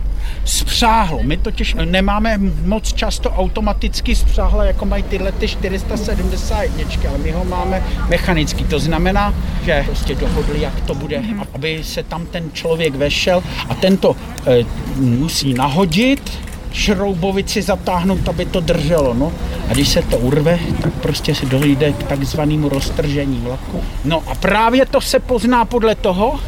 Spřáhlo. 0.48 1.20
My 1.24 1.38
totiž 1.38 1.76
nemáme 1.86 2.38
moc 2.66 2.94
často 2.94 3.30
automaticky 3.30 4.16
spřáhle, 4.16 4.68
jako 4.68 4.86
mají 4.86 5.04
tyhle 5.04 5.32
ty 5.32 5.48
471, 5.48 7.10
ale 7.10 7.18
my 7.18 7.32
ho 7.32 7.46
máme 7.46 7.84
mechanicky. 8.10 8.64
To 8.64 8.80
znamená, 8.80 9.34
že 9.66 9.84
prostě 9.86 10.16
dohodli, 10.16 10.62
jak 10.62 10.82
to 10.82 10.96
bude, 10.96 11.24
aby 11.54 11.84
se 11.84 12.04
tam 12.04 12.26
ten 12.26 12.52
člověk 12.54 12.96
vešel 12.96 13.44
a 13.70 13.76
tento 13.76 14.16
eh, 14.46 14.66
musí 14.96 15.54
nahodit, 15.54 16.32
šroubovici 16.72 17.62
zatáhnout, 17.62 18.30
aby 18.30 18.46
to 18.46 18.60
drželo. 18.60 19.14
No. 19.14 19.32
A 19.70 19.74
když 19.74 19.90
se 19.90 20.02
to 20.02 20.18
urve, 20.18 20.60
tak 20.82 20.94
prostě 20.94 21.36
se 21.36 21.46
dojde 21.46 21.94
k 21.94 22.04
takzvanému 22.04 22.70
roztržení 22.70 23.40
vlaku. 23.40 23.82
No 24.06 24.24
a 24.28 24.36
právě 24.36 24.86
to 24.86 25.02
se 25.02 25.20
pozná 25.20 25.66
podle 25.66 25.96
toho, 25.96 26.40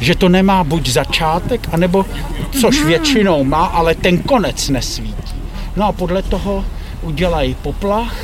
že 0.00 0.14
to 0.14 0.28
nemá 0.28 0.64
buď 0.64 0.88
začátek, 0.88 1.68
anebo, 1.72 2.06
což 2.60 2.84
většinou 2.84 3.44
má, 3.44 3.66
ale 3.66 3.94
ten 3.94 4.18
konec 4.18 4.68
nesvítí. 4.68 5.34
No 5.76 5.84
a 5.84 5.92
podle 5.92 6.22
toho 6.22 6.64
udělají 7.02 7.54
poplach 7.54 8.16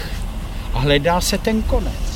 a 0.74 0.78
hledá 0.78 1.20
se 1.20 1.38
ten 1.38 1.62
konec. 1.62 2.10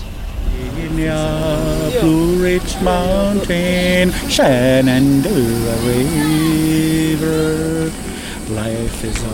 Blue 2.01 2.45
Ridge 2.45 2.77
Mountain, 2.81 4.15
Shenandoah 4.31 5.85
River, 5.87 7.91
life 8.49 9.07
is. 9.07 9.25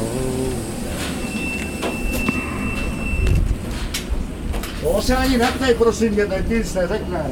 To 4.83 5.03
se 5.03 5.17
ani 5.17 5.39
neptej, 5.39 5.75
prosím 5.75 6.15
tě, 6.15 6.27
teď 6.27 6.49
nic 6.49 6.75
neřekne. 6.75 7.25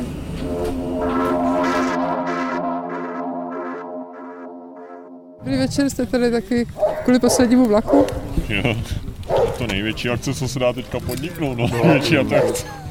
Dobrý 5.49 5.61
večer, 5.61 5.91
jste 5.91 6.07
tady 6.07 6.31
taky 6.31 6.67
kvůli 7.05 7.19
poslednímu 7.19 7.69
vlaku? 7.69 8.07
Jo, 8.49 8.77
to 9.59 9.67
největší 9.67 10.09
akce, 10.09 10.35
co 10.35 10.49
se 10.49 10.59
dá 10.59 10.73
teďka 10.73 11.01
podniknout, 11.01 11.59
no. 11.59 11.69
Největší 11.69 12.17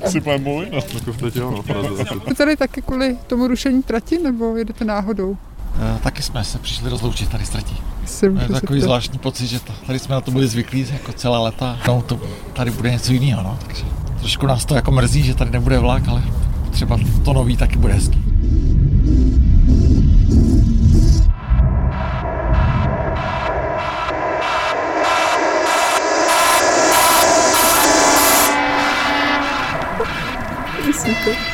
si 0.08 0.22
mluvit, 0.38 0.72
no. 0.72 0.78
Jako 0.78 1.14
teď 1.14 1.36
jo, 1.36 1.52
no, 1.52 1.64
Praze. 1.64 2.04
Jste 2.24 2.34
tady 2.34 2.58
taky 2.58 2.82
kvůli 2.82 3.18
tomu 3.28 3.48
rušení 3.48 3.84
trati, 3.84 4.18
nebo 4.18 4.56
jedete 4.56 4.86
náhodou? 4.86 5.38
Eh, 5.76 6.00
Taky 6.04 6.24
jsme 6.24 6.44
se 6.44 6.60
přišli 6.60 6.90
rozloučit 6.90 7.30
tady 7.30 7.46
s 7.46 7.50
tratí. 7.50 7.78
Se 8.06 8.26
Je 8.26 8.48
takový 8.62 8.82
zvláštní 8.82 9.20
pocit, 9.20 9.48
že 9.48 9.60
to, 9.60 9.74
tady 9.88 10.00
jsme 10.00 10.16
na 10.16 10.22
to 10.22 10.32
byli 10.32 10.48
zvyklí 10.48 10.88
jako 10.94 11.14
celá 11.14 11.40
léta. 11.40 11.80
No, 11.88 12.02
to 12.02 12.20
tady 12.54 12.72
bude 12.72 12.92
něco 12.92 13.14
jiného, 13.14 13.44
no. 13.44 13.60
Takže 13.66 13.84
trošku 14.20 14.48
nás 14.48 14.66
to 14.66 14.76
jako 14.76 14.92
mrzí, 14.92 15.24
že 15.24 15.36
tady 15.36 15.52
nebude 15.52 15.80
vlak, 15.80 16.08
ale 16.08 16.24
třeba 16.72 17.00
to 17.26 17.34
nový 17.34 17.58
taky 17.58 17.78
bude 17.78 17.94
hezký. 17.94 18.27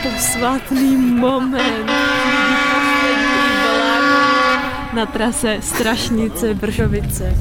Posvátný 0.04 0.98
moment. 0.98 1.86
Poslední 1.86 3.34
vlak 3.64 4.94
na 4.94 5.06
trase 5.06 5.58
Strašnice 5.62 6.54
Bržovice. 6.54 7.36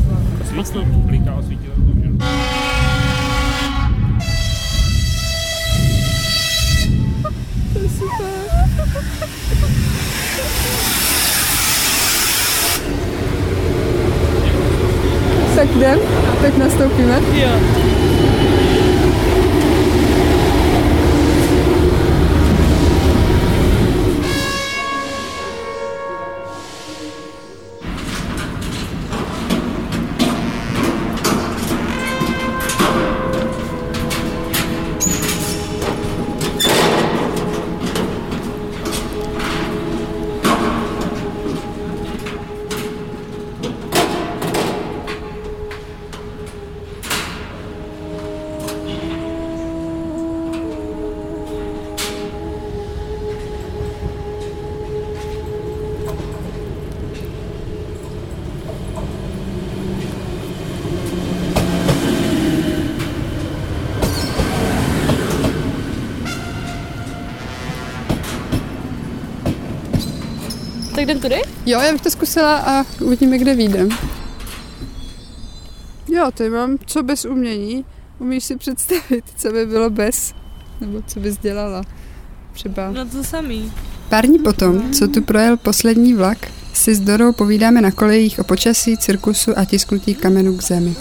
To 7.72 7.78
je 7.78 7.88
super. 7.88 8.26
Tak 15.56 15.70
jdem, 15.76 15.98
teď 16.42 16.56
nastoupíme. 16.58 17.20
Jo. 17.32 18.01
Tak 71.06 71.16
jdem 71.16 71.20
tudy? 71.20 71.42
Jo, 71.66 71.80
já 71.80 71.92
bych 71.92 72.00
to 72.00 72.10
zkusila 72.10 72.56
a 72.56 72.84
uvidíme, 73.00 73.38
kde 73.38 73.54
výjdem. 73.54 73.88
Jo, 76.08 76.30
ty 76.34 76.50
mám 76.50 76.78
co 76.86 77.02
bez 77.02 77.24
umění. 77.24 77.84
Umíš 78.18 78.44
si 78.44 78.56
představit, 78.56 79.24
co 79.36 79.52
by 79.52 79.66
bylo 79.66 79.90
bez? 79.90 80.34
Nebo 80.80 81.02
co 81.06 81.20
bys 81.20 81.38
dělala? 81.38 81.82
Třeba. 82.52 82.90
No 82.90 83.06
to 83.06 83.24
samý. 83.24 83.72
Pár 84.08 84.26
dní 84.26 84.38
potom, 84.38 84.92
co 84.92 85.08
tu 85.08 85.22
projel 85.22 85.56
poslední 85.56 86.14
vlak, 86.14 86.38
si 86.72 86.94
s 86.94 87.00
Dorou 87.00 87.32
povídáme 87.32 87.80
na 87.80 87.90
kolejích 87.90 88.38
o 88.38 88.44
počasí, 88.44 88.96
cirkusu 88.96 89.58
a 89.58 89.64
tisknutí 89.64 90.14
kamenů 90.14 90.56
k 90.56 90.62
zemi. 90.62 90.96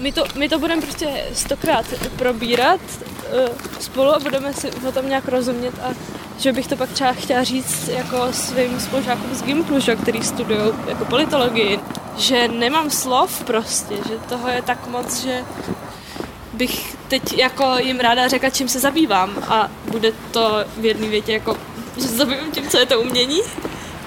My 0.00 0.12
to, 0.12 0.24
my 0.38 0.48
to 0.48 0.58
budeme 0.58 0.82
prostě 0.82 1.08
stokrát 1.32 1.86
probírat 2.16 2.80
uh, 2.90 3.56
spolu 3.80 4.14
a 4.14 4.18
budeme 4.18 4.54
si 4.54 4.70
o 4.70 4.92
tom 4.92 5.08
nějak 5.08 5.28
rozumět 5.28 5.74
a 5.82 5.94
že 6.38 6.52
bych 6.52 6.66
to 6.66 6.76
pak 6.76 6.90
třeba 6.90 7.12
chtěla 7.12 7.44
říct 7.44 7.88
jako 7.88 8.32
svým 8.32 8.80
spolužákům 8.80 9.34
z 9.34 9.42
Gimplu, 9.42 9.80
že, 9.80 9.96
který 9.96 10.22
studují 10.22 10.60
jako 10.86 11.04
politologii, 11.04 11.80
že 12.16 12.48
nemám 12.48 12.90
slov 12.90 13.44
prostě, 13.44 13.94
že 14.08 14.18
toho 14.28 14.48
je 14.48 14.62
tak 14.62 14.86
moc, 14.86 15.22
že 15.22 15.44
bych 16.52 16.96
teď 17.08 17.38
jako 17.38 17.76
jim 17.78 18.00
ráda 18.00 18.28
řekla, 18.28 18.50
čím 18.50 18.68
se 18.68 18.80
zabývám. 18.80 19.30
A 19.48 19.70
bude 19.90 20.12
to 20.30 20.64
v 20.76 20.84
jedné 20.84 21.08
větě 21.08 21.32
jako, 21.32 21.56
že 21.96 22.02
se 22.02 22.16
zabývám 22.16 22.50
tím, 22.50 22.68
co 22.68 22.78
je 22.78 22.86
to 22.86 23.00
umění, 23.00 23.40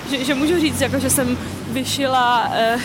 že, 0.10 0.26
že 0.26 0.36
můžu 0.36 0.60
říct, 0.60 0.82
jako, 0.82 1.00
že 1.00 1.10
jsem 1.10 1.38
vyšila 1.68 2.50
eh, 2.54 2.80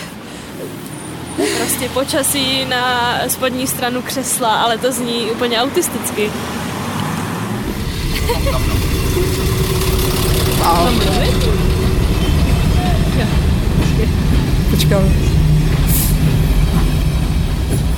prostě 1.57 1.89
počasí 1.89 2.65
na 2.65 3.15
spodní 3.27 3.67
stranu 3.67 4.01
křesla, 4.01 4.55
ale 4.55 4.77
to 4.77 4.91
zní 4.91 5.31
úplně 5.31 5.61
autisticky. 5.61 6.31
Wow. 10.65 10.89
Počkal. 14.71 15.03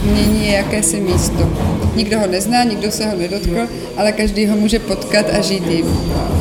Umění 0.04 0.48
je 0.48 0.54
jakési 0.54 1.02
místo. 1.02 1.50
Nikdo 1.96 2.20
ho 2.20 2.28
nezná, 2.28 2.64
nikdo 2.64 2.92
se 2.92 3.06
ho 3.06 3.18
nedotkl, 3.18 3.68
ale 3.98 4.12
každý 4.12 4.48
ho 4.48 4.56
může 4.56 4.80
potkat 4.80 5.26
a 5.38 5.42
žít 5.42 5.68
jim. 5.68 5.86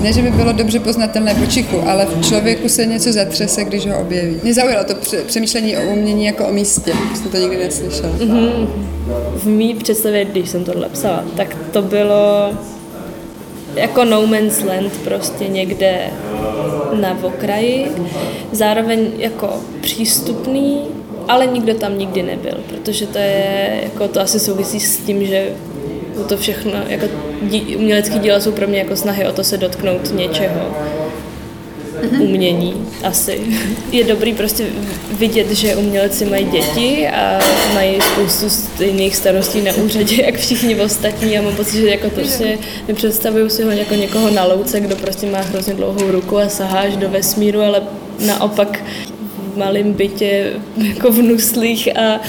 Ne, 0.02 0.12
že 0.12 0.22
by 0.22 0.30
bylo 0.30 0.52
dobře 0.52 0.80
poznatelné 0.80 1.34
po 1.34 1.46
čichu, 1.46 1.88
ale 1.88 2.06
v 2.06 2.28
člověku 2.28 2.68
se 2.68 2.86
něco 2.86 3.12
zatřese, 3.12 3.64
když 3.64 3.86
ho 3.86 4.00
objeví. 4.00 4.40
Mě 4.42 4.54
zaujalo 4.54 4.84
to 4.84 4.94
přemýšlení 5.26 5.76
o 5.76 5.92
umění 5.92 6.24
jako 6.24 6.46
o 6.46 6.52
místě. 6.52 6.92
Jsem 7.14 7.30
to 7.30 7.36
nikdy 7.36 7.56
neslyšela. 7.56 8.12
Mm-hmm. 8.18 8.68
V 9.36 9.46
mý 9.46 9.74
představě, 9.74 10.24
když 10.24 10.50
jsem 10.50 10.64
tohle 10.64 10.88
psala, 10.88 11.24
tak 11.36 11.56
to 11.72 11.82
bylo 11.82 12.50
jako 13.76 14.04
no 14.04 14.26
man's 14.26 14.62
land 14.62 14.92
prostě 15.04 15.48
někde 15.48 16.10
na 17.00 17.18
okraji, 17.22 17.90
zároveň 18.52 19.10
jako 19.18 19.60
přístupný, 19.80 20.80
ale 21.28 21.46
nikdo 21.46 21.74
tam 21.74 21.98
nikdy 21.98 22.22
nebyl, 22.22 22.58
protože 22.68 23.06
to 23.06 23.18
je, 23.18 23.80
jako 23.82 24.08
to 24.08 24.20
asi 24.20 24.40
souvisí 24.40 24.80
s 24.80 24.96
tím, 24.96 25.26
že 25.26 25.48
to 26.28 26.36
všechno, 26.36 26.72
jako 26.88 27.06
dí, 27.42 27.76
umělecký 27.76 28.18
díla 28.18 28.40
jsou 28.40 28.52
pro 28.52 28.66
mě 28.66 28.78
jako 28.78 28.96
snahy 28.96 29.26
o 29.28 29.32
to 29.32 29.44
se 29.44 29.56
dotknout 29.56 30.14
něčeho. 30.14 30.76
Umění 32.18 32.74
asi. 33.02 33.40
Je 33.92 34.04
dobrý 34.04 34.34
prostě 34.34 34.64
vidět, 35.10 35.50
že 35.50 35.76
umělci 35.76 36.24
mají 36.24 36.44
děti 36.44 37.08
a 37.08 37.38
mají 37.74 37.98
spoustu 38.00 38.48
stejných 38.48 39.16
starostí 39.16 39.62
na 39.62 39.72
úřadě, 39.74 40.22
jak 40.26 40.36
všichni 40.36 40.80
ostatní 40.80 41.38
a 41.38 41.42
mám 41.42 41.56
pocit, 41.56 41.80
že 41.80 41.88
jako 41.88 42.10
to 42.10 42.14
prostě 42.14 42.58
nepředstavuju 42.88 43.48
si 43.48 43.62
ho 43.62 43.70
jako 43.70 43.94
někoho 43.94 44.30
na 44.30 44.44
louce, 44.44 44.80
kdo 44.80 44.96
prostě 44.96 45.26
má 45.26 45.40
hrozně 45.40 45.74
dlouhou 45.74 46.10
ruku 46.10 46.38
a 46.38 46.48
saháš 46.48 46.96
do 46.96 47.08
vesmíru, 47.08 47.60
ale 47.60 47.82
naopak 48.26 48.84
v 49.54 49.58
malém 49.58 49.92
bytě 49.92 50.52
jako 50.76 51.12
v 51.12 51.22
nuslích 51.22 51.98
a, 51.98 52.20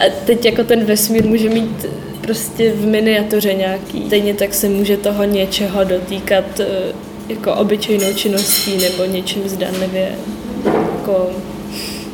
a 0.00 0.04
teď 0.24 0.44
jako 0.44 0.64
ten 0.64 0.84
vesmír 0.84 1.26
může 1.26 1.48
mít 1.48 1.86
prostě 2.20 2.72
v 2.72 2.86
miniatuře 2.86 3.54
nějaký. 3.54 4.02
Stejně 4.06 4.34
tak 4.34 4.54
se 4.54 4.68
může 4.68 4.96
toho 4.96 5.24
něčeho 5.24 5.84
dotýkat 5.84 6.60
eh, 6.60 6.66
jako 7.28 7.54
obyčejnou 7.54 8.12
činností 8.14 8.76
nebo 8.76 9.04
něčím 9.04 9.48
zdanlivě 9.48 10.18
jako 10.64 11.30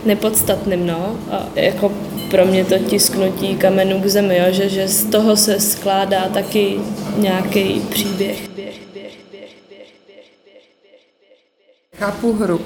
nepodstatným, 0.04 0.86
no. 0.86 1.16
A 1.30 1.46
jako 1.54 1.92
pro 2.30 2.46
mě 2.46 2.64
to 2.64 2.78
tisknutí 2.78 3.56
kamenů 3.56 4.00
k 4.00 4.06
zemi, 4.06 4.38
jo, 4.38 4.44
že, 4.48 4.68
že 4.68 4.88
z 4.88 5.04
toho 5.04 5.36
se 5.36 5.60
skládá 5.60 6.28
taky 6.28 6.80
nějaký 7.16 7.80
příběh. 7.90 8.48
Chápu 11.98 12.32
hru. 12.32 12.60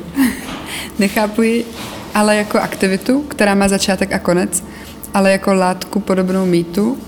Nechápu 0.99 1.43
ji 1.43 1.65
ale 2.15 2.37
jako 2.37 2.59
aktivitu, 2.59 3.23
která 3.23 3.55
má 3.55 3.69
začátek 3.69 4.13
a 4.13 4.19
konec, 4.19 4.65
ale 5.15 5.33
jako 5.33 5.55
látku 5.55 6.01
podobnou 6.01 6.47
mýtu, 6.47 6.99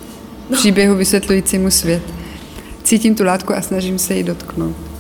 příběhu 0.52 0.94
vysvětlujícímu 0.94 1.70
svět. 1.70 2.02
Cítím 2.82 3.14
tu 3.14 3.24
látku 3.24 3.54
a 3.54 3.62
snažím 3.62 3.98
se 3.98 4.14
ji 4.14 4.22
dotknout. 4.22 4.95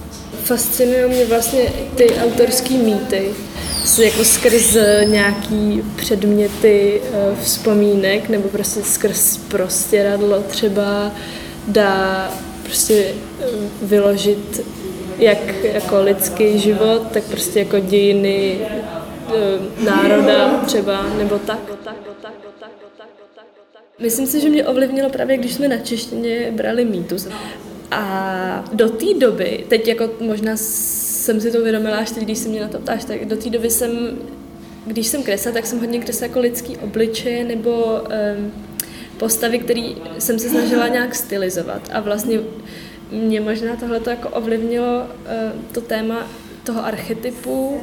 Fascinují 0.46 1.08
mě 1.08 1.24
vlastně 1.24 1.72
ty 1.96 2.06
autorské 2.24 2.74
mýty, 2.74 3.34
jako 4.04 4.24
skrz 4.24 4.76
nějaký 5.04 5.82
předměty 5.96 7.00
eh, 7.04 7.36
vzpomínek 7.42 8.28
nebo 8.28 8.48
prostě 8.48 8.82
skrz 8.82 9.36
prostěradlo 9.36 10.42
třeba 10.42 11.12
dá 11.68 12.30
prostě 12.62 13.14
eh, 13.40 13.44
vyložit 13.82 14.60
jak 15.18 15.64
jako 15.64 16.02
lidský 16.02 16.58
život, 16.58 17.02
tak 17.12 17.24
prostě 17.24 17.58
jako 17.58 17.78
dějiny 17.78 18.58
eh, 18.60 19.84
národa 19.84 20.62
třeba, 20.66 21.06
nebo 21.18 21.38
tak. 21.38 21.58
Myslím 23.98 24.26
si, 24.26 24.40
že 24.40 24.48
mě 24.48 24.66
ovlivnilo 24.66 25.10
právě, 25.10 25.36
když 25.36 25.54
jsme 25.54 25.68
na 25.68 25.76
češtině 25.76 26.52
brali 26.56 26.84
mýtus. 26.84 27.28
A 27.90 28.64
do 28.72 28.88
té 28.88 29.14
doby, 29.18 29.64
teď 29.68 29.88
jako 29.88 30.10
možná 30.20 30.52
jsem 30.56 31.40
si 31.40 31.50
to 31.50 31.58
uvědomila 31.58 31.96
až 31.96 32.10
teď, 32.10 32.22
když 32.22 32.38
se 32.38 32.48
mě 32.48 32.60
na 32.60 32.68
to 32.68 32.78
ptáš, 32.78 33.04
tak 33.04 33.24
do 33.24 33.36
té 33.36 33.50
doby 33.50 33.70
jsem, 33.70 34.18
když 34.86 35.06
jsem 35.06 35.22
kresla, 35.22 35.52
tak 35.52 35.66
jsem 35.66 35.80
hodně 35.80 36.00
kresla 36.00 36.26
jako 36.26 36.40
lidský 36.40 36.76
obličeje 36.76 37.44
nebo 37.44 38.00
um, 38.38 38.52
postavy, 39.18 39.58
které 39.58 39.88
jsem 40.18 40.38
se 40.38 40.48
snažila 40.48 40.88
nějak 40.88 41.14
stylizovat. 41.14 41.88
A 41.92 42.00
vlastně 42.00 42.40
mě 43.10 43.40
možná 43.40 43.76
tohle 43.76 44.00
jako 44.06 44.28
ovlivnilo 44.28 44.98
uh, 44.98 45.60
to 45.72 45.80
téma 45.80 46.30
toho 46.64 46.84
archetypu 46.84 47.80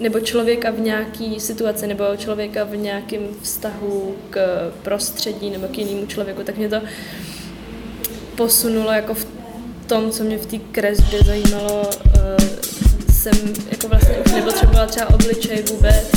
nebo 0.00 0.20
člověka 0.20 0.70
v 0.70 0.80
nějaký 0.80 1.40
situaci, 1.40 1.86
nebo 1.86 2.04
člověka 2.16 2.64
v 2.64 2.76
nějakém 2.76 3.28
vztahu 3.42 4.14
k 4.30 4.40
prostředí 4.82 5.50
nebo 5.50 5.68
k 5.68 5.78
jinému 5.78 6.06
člověku, 6.06 6.42
tak 6.42 6.56
mě 6.56 6.68
to 6.68 6.80
posunulo 8.36 8.92
jako 8.92 9.14
v 9.14 9.37
tom, 9.88 10.10
co 10.10 10.24
mě 10.24 10.38
v 10.38 10.46
té 10.46 10.58
kresbě 10.58 11.20
zajímalo, 11.24 11.82
uh, 11.82 11.92
jsem 13.12 13.32
jako 13.70 13.88
vlastně 13.88 14.16
už 14.26 14.32
nepotřebovala 14.32 14.86
třeba 14.86 15.14
obličej 15.14 15.62
vůbec, 15.62 16.10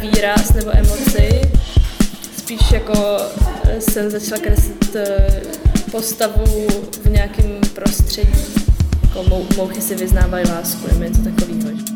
výraz 0.00 0.54
nebo 0.54 0.70
emoci. 0.76 1.40
Spíš 2.38 2.70
jako 2.72 3.18
jsem 3.78 4.10
začala 4.10 4.40
kreslit 4.40 4.96
postavu 5.90 6.66
v 7.02 7.10
nějakém 7.10 7.60
prostředí. 7.74 8.32
Jako 9.02 9.22
mou, 9.22 9.46
mouchy 9.56 9.80
si 9.80 9.94
vyznávají 9.94 10.46
lásku 10.48 10.88
nebo 10.88 11.04
něco 11.04 11.20
takového. 11.22 11.93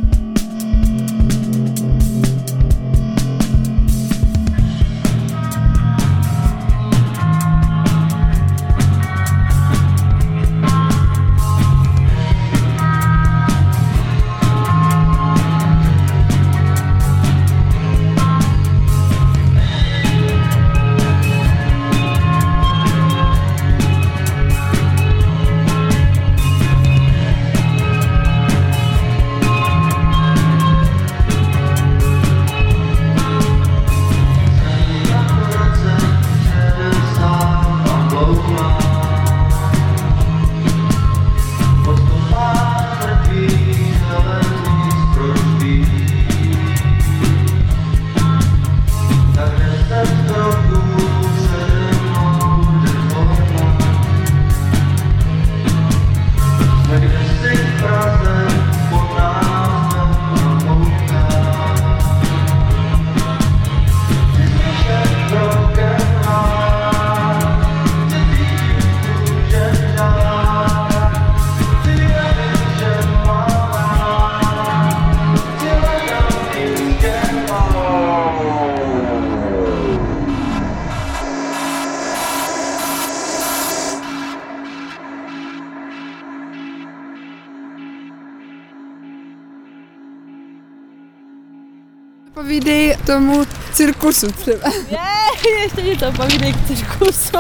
Cirkusu 93.79 94.33
třeba. 94.33 94.71
Je, 94.89 95.63
ještě 95.63 95.83
něco, 95.83 96.13
povídej 96.13 96.53
k 96.53 96.67
cirkusu. 96.67 97.31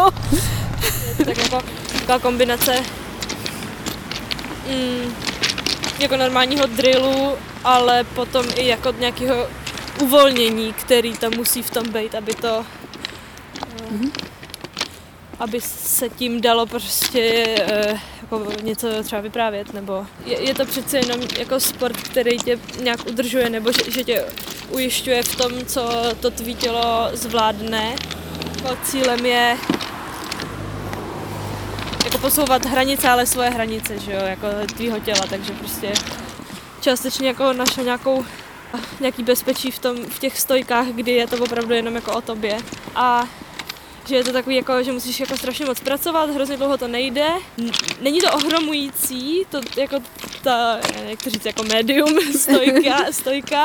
tak 1.24 1.38
jako 1.38 1.62
taková 1.92 2.18
kombinace 2.18 2.82
mm, 4.68 5.14
jako 5.98 6.16
normálního 6.16 6.66
drillu, 6.66 7.32
ale 7.64 8.04
potom 8.04 8.46
i 8.56 8.66
jako 8.66 8.94
nějakého 8.98 9.48
uvolnění, 10.00 10.72
který 10.72 11.16
tam 11.16 11.32
musí 11.36 11.62
v 11.62 11.70
tom 11.70 11.92
být, 11.92 12.14
aby 12.14 12.34
to 12.34 12.64
mm-hmm. 13.92 14.27
Aby 15.38 15.60
se 15.60 16.08
tím 16.08 16.40
dalo 16.40 16.66
prostě 16.66 17.44
uh, 17.92 17.98
jako 18.22 18.52
něco 18.62 18.88
třeba 19.02 19.20
vyprávět, 19.20 19.74
nebo 19.74 20.06
je, 20.24 20.42
je 20.42 20.54
to 20.54 20.66
přece 20.66 20.98
jenom 20.98 21.20
jako 21.38 21.60
sport, 21.60 21.96
který 21.96 22.38
tě 22.38 22.58
nějak 22.82 23.06
udržuje, 23.06 23.50
nebo 23.50 23.72
že, 23.72 23.90
že 23.90 24.04
tě 24.04 24.24
ujišťuje 24.70 25.22
v 25.22 25.36
tom, 25.36 25.52
co 25.66 25.90
to 26.20 26.30
tvý 26.30 26.54
tělo 26.54 27.10
zvládne. 27.12 27.96
Jako 28.56 28.76
cílem 28.84 29.26
je 29.26 29.56
jako 32.04 32.18
posouvat 32.18 32.66
hranice, 32.66 33.08
ale 33.08 33.26
svoje 33.26 33.50
hranice, 33.50 33.98
že 33.98 34.12
jo, 34.12 34.20
jako 34.24 34.46
tvýho 34.76 35.00
těla, 35.00 35.26
takže 35.30 35.52
prostě 35.52 35.92
částečně 36.80 37.28
jako 37.28 37.52
našel 37.52 37.84
nějakou 37.84 38.24
nějaký 39.00 39.22
bezpečí 39.22 39.70
v, 39.70 39.78
tom, 39.78 39.96
v 40.04 40.18
těch 40.18 40.40
stojkách, 40.40 40.86
kdy 40.86 41.12
je 41.12 41.26
to 41.26 41.36
opravdu 41.36 41.74
jenom 41.74 41.94
jako 41.94 42.12
o 42.12 42.20
tobě. 42.20 42.58
A 42.94 43.28
že 44.08 44.16
je 44.16 44.24
to 44.24 44.32
takový, 44.32 44.56
jako, 44.56 44.82
že 44.82 44.92
musíš 44.92 45.20
jako 45.20 45.36
strašně 45.36 45.66
moc 45.66 45.80
pracovat, 45.80 46.30
hrozně 46.30 46.56
dlouho 46.56 46.76
to 46.76 46.88
nejde. 46.88 47.28
Není 48.00 48.20
to 48.20 48.32
ohromující, 48.32 49.46
to 49.50 49.60
jako 49.76 49.96
ta, 50.42 50.78
jak 51.08 51.22
to 51.22 51.30
říct, 51.30 51.46
jako 51.46 51.62
medium 51.62 52.20
stojka, 52.38 53.12
stojka, 53.12 53.64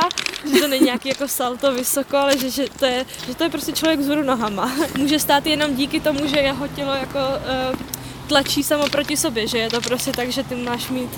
že 0.54 0.62
to 0.62 0.68
není 0.68 0.86
nějaký 0.86 1.10
jako 1.10 1.28
salto 1.28 1.74
vysoko, 1.74 2.18
ale 2.18 2.38
že, 2.38 2.50
že, 2.50 2.66
to, 2.80 2.86
je, 2.86 3.06
že 3.28 3.36
to 3.36 3.44
je 3.44 3.50
prostě 3.50 3.72
člověk 3.72 4.00
vzhůru 4.00 4.24
nohama. 4.24 4.72
Může 4.98 5.20
stát 5.20 5.46
jenom 5.46 5.76
díky 5.76 6.00
tomu, 6.00 6.28
že 6.28 6.38
jeho 6.38 6.68
tělo 6.68 6.94
jako 6.94 7.20
uh, 7.20 7.80
tlačí 8.28 8.64
samo 8.64 8.90
proti 8.90 9.18
sobě, 9.18 9.48
že 9.48 9.58
je 9.58 9.70
to 9.70 9.82
prostě 9.82 10.12
tak, 10.12 10.32
že 10.32 10.44
ty 10.44 10.56
máš 10.56 10.90
mít 10.90 11.10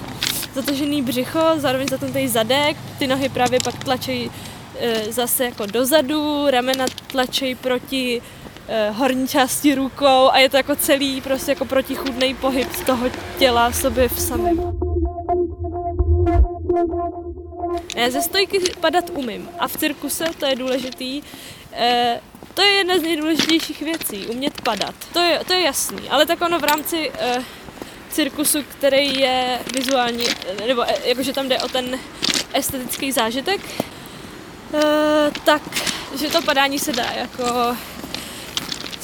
zatažený 0.56 1.02
břicho, 1.02 1.40
zároveň 1.56 1.88
zatunutý 1.88 2.28
zadek, 2.28 2.78
ty 3.00 3.08
nohy 3.08 3.30
právě 3.30 3.60
pak 3.64 3.84
tlačí 3.84 4.26
uh, 4.30 5.12
zase 5.12 5.46
jako 5.46 5.66
dozadu, 5.66 6.46
ramena 6.50 6.86
tlačí 7.08 7.56
proti 7.56 8.22
horní 8.92 9.28
části 9.28 9.76
rukou 9.76 10.30
a 10.32 10.40
je 10.40 10.50
to 10.50 10.58
jako 10.58 10.76
celý 10.76 11.22
prostě 11.22 11.52
jako 11.52 11.66
protichůdný 11.66 12.36
pohyb 12.36 12.68
toho 12.86 13.10
těla 13.38 13.70
v 13.70 13.76
sobě 13.76 14.10
v 14.10 14.20
samém. 14.20 14.76
Ze 18.10 18.22
stojky 18.22 18.60
padat 18.80 19.10
umím 19.14 19.50
a 19.60 19.68
v 19.68 19.78
cirkuse, 19.78 20.26
to 20.40 20.46
je 20.46 20.56
důležitý, 20.56 21.22
eh, 21.74 22.22
to 22.54 22.62
je 22.62 22.72
jedna 22.72 22.98
z 22.98 23.02
nejdůležitějších 23.02 23.82
věcí, 23.82 24.28
umět 24.28 24.62
padat. 24.62 24.96
To 25.14 25.20
je, 25.20 25.40
to 25.48 25.54
je 25.54 25.62
jasný, 25.62 26.10
ale 26.10 26.26
tak 26.26 26.42
ono 26.42 26.60
v 26.60 26.64
rámci 26.64 27.12
eh, 27.20 27.44
cirkusu, 28.10 28.64
který 28.64 29.20
je 29.20 29.60
vizuální, 29.74 30.26
nebo 30.68 30.84
eh, 30.84 30.96
jakože 31.10 31.34
tam 31.34 31.50
jde 31.50 31.60
o 31.60 31.68
ten 31.68 32.00
estetický 32.54 33.12
zážitek, 33.12 33.62
eh, 34.74 35.32
tak, 35.46 35.62
že 36.20 36.30
to 36.30 36.42
padání 36.42 36.80
se 36.80 36.94
dá 36.94 37.06
jako 37.16 37.78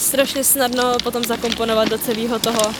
strašně 0.01 0.43
snadno 0.43 0.97
potom 1.03 1.23
zakomponovat 1.23 1.89
do 1.89 1.97
celého 1.97 2.39
toho 2.39 2.73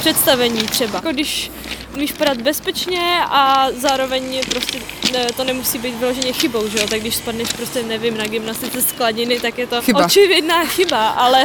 představení 0.00 0.62
třeba. 0.62 0.96
Jako 0.96 1.12
když 1.12 1.50
umíš 1.94 2.12
padat 2.12 2.40
bezpečně 2.40 3.20
a 3.24 3.66
zároveň 3.76 4.40
prostě 4.50 4.78
ne, 5.12 5.26
to 5.36 5.44
nemusí 5.44 5.78
být 5.78 5.94
vyloženě 5.94 6.32
chybou, 6.32 6.68
že 6.68 6.78
jo? 6.78 6.86
Tak 6.90 7.00
když 7.00 7.16
spadneš 7.16 7.48
prostě, 7.52 7.82
nevím, 7.82 8.16
na 8.16 8.26
gymnastice 8.26 8.82
skladiny, 8.82 9.40
tak 9.40 9.58
je 9.58 9.66
to 9.66 9.82
Chyba. 9.82 10.04
očividná 10.04 10.64
chyba, 10.64 11.08
ale 11.08 11.44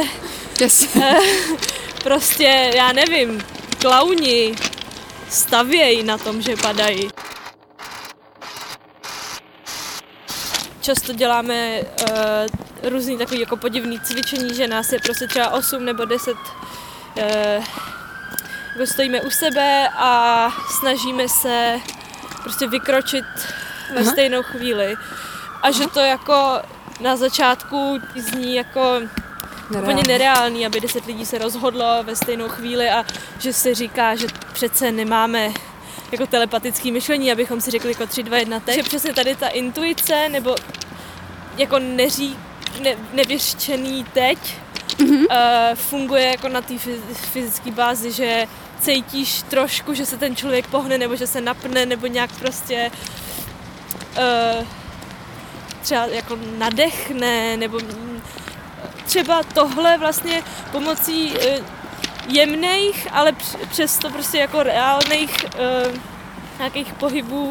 yes. 0.60 0.88
prostě, 2.02 2.70
já 2.74 2.92
nevím, 2.92 3.44
klauni 3.78 4.54
stavějí 5.28 6.02
na 6.02 6.18
tom, 6.18 6.42
že 6.42 6.56
padají. 6.56 7.08
Často 10.80 11.12
děláme 11.12 11.80
uh, 11.80 12.65
různý 12.82 13.18
takový 13.18 13.40
jako 13.40 13.56
podivný 13.56 14.00
cvičení, 14.00 14.54
že 14.54 14.68
nás 14.68 14.92
je 14.92 14.98
prostě 14.98 15.26
třeba 15.26 15.50
8 15.50 15.84
nebo 15.84 16.04
10 16.04 16.30
uh, 16.30 17.64
jako 18.72 18.86
stojíme 18.92 19.20
u 19.20 19.30
sebe 19.30 19.88
a 19.88 20.50
snažíme 20.80 21.28
se 21.28 21.80
prostě 22.42 22.66
vykročit 22.68 23.24
ve 23.94 24.00
Aha. 24.00 24.10
stejnou 24.12 24.42
chvíli. 24.42 24.96
A 25.62 25.70
že 25.70 25.86
to 25.86 26.00
jako 26.00 26.60
na 27.00 27.16
začátku 27.16 27.98
zní 28.16 28.54
jako 28.54 28.80
Nereálně. 28.80 29.82
úplně 29.82 30.02
nereálný, 30.12 30.66
aby 30.66 30.80
deset 30.80 31.06
lidí 31.06 31.26
se 31.26 31.38
rozhodlo 31.38 32.02
ve 32.02 32.16
stejnou 32.16 32.48
chvíli 32.48 32.90
a 32.90 33.04
že 33.38 33.52
se 33.52 33.74
říká, 33.74 34.14
že 34.14 34.26
přece 34.52 34.92
nemáme 34.92 35.52
jako 36.12 36.26
telepatické 36.26 36.90
myšlení, 36.92 37.32
abychom 37.32 37.60
si 37.60 37.70
řekli 37.70 37.90
jako 37.90 38.06
3, 38.06 38.22
2, 38.22 38.36
1 38.38 38.60
teď. 38.60 38.76
Že 38.76 38.82
přesně 38.82 39.14
tady 39.14 39.36
ta 39.36 39.48
intuice 39.48 40.28
nebo 40.28 40.54
jako 41.56 41.78
neří, 41.78 42.38
ne, 42.80 42.96
nevyřčený 43.12 44.04
teď 44.12 44.38
mm-hmm. 44.88 45.26
uh, 45.30 45.74
funguje 45.74 46.26
jako 46.26 46.48
na 46.48 46.60
té 46.60 46.74
fyzické 47.14 47.70
bázi, 47.70 48.12
že 48.12 48.46
cítíš 48.80 49.42
trošku, 49.42 49.94
že 49.94 50.06
se 50.06 50.16
ten 50.16 50.36
člověk 50.36 50.66
pohne 50.66 50.98
nebo 50.98 51.16
že 51.16 51.26
se 51.26 51.40
napne 51.40 51.86
nebo 51.86 52.06
nějak 52.06 52.30
prostě 52.38 52.90
uh, 54.18 54.66
třeba 55.82 56.06
jako 56.06 56.38
nadechne 56.58 57.56
nebo 57.56 57.78
mm, 57.78 58.22
třeba 59.04 59.42
tohle 59.42 59.98
vlastně 59.98 60.42
pomocí 60.72 61.32
uh, 61.32 61.64
jemných, 62.28 63.08
ale 63.12 63.32
př- 63.32 63.68
přesto 63.68 64.10
prostě 64.10 64.38
jako 64.38 64.62
reálných 64.62 65.36
uh, 65.44 65.96
nějakých 66.58 66.92
pohybů, 66.92 67.50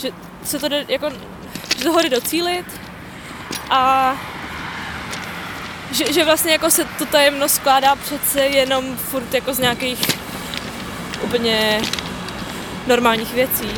že 0.00 0.10
se 0.44 0.58
to 0.58 0.68
jde 0.68 0.84
jako 0.88 1.10
toho 1.82 2.02
jde 2.02 2.08
docílit 2.08 2.66
a 3.70 4.12
že, 5.92 6.12
že 6.12 6.24
vlastně 6.24 6.52
jako 6.52 6.70
se 6.70 6.84
to 6.98 7.06
tajemnost 7.06 7.54
skládá 7.54 7.96
přece 7.96 8.40
jenom 8.40 8.96
furt 8.96 9.34
jako 9.34 9.54
z 9.54 9.58
nějakých 9.58 10.00
úplně 11.22 11.80
normálních 12.86 13.34
věcí. 13.34 13.68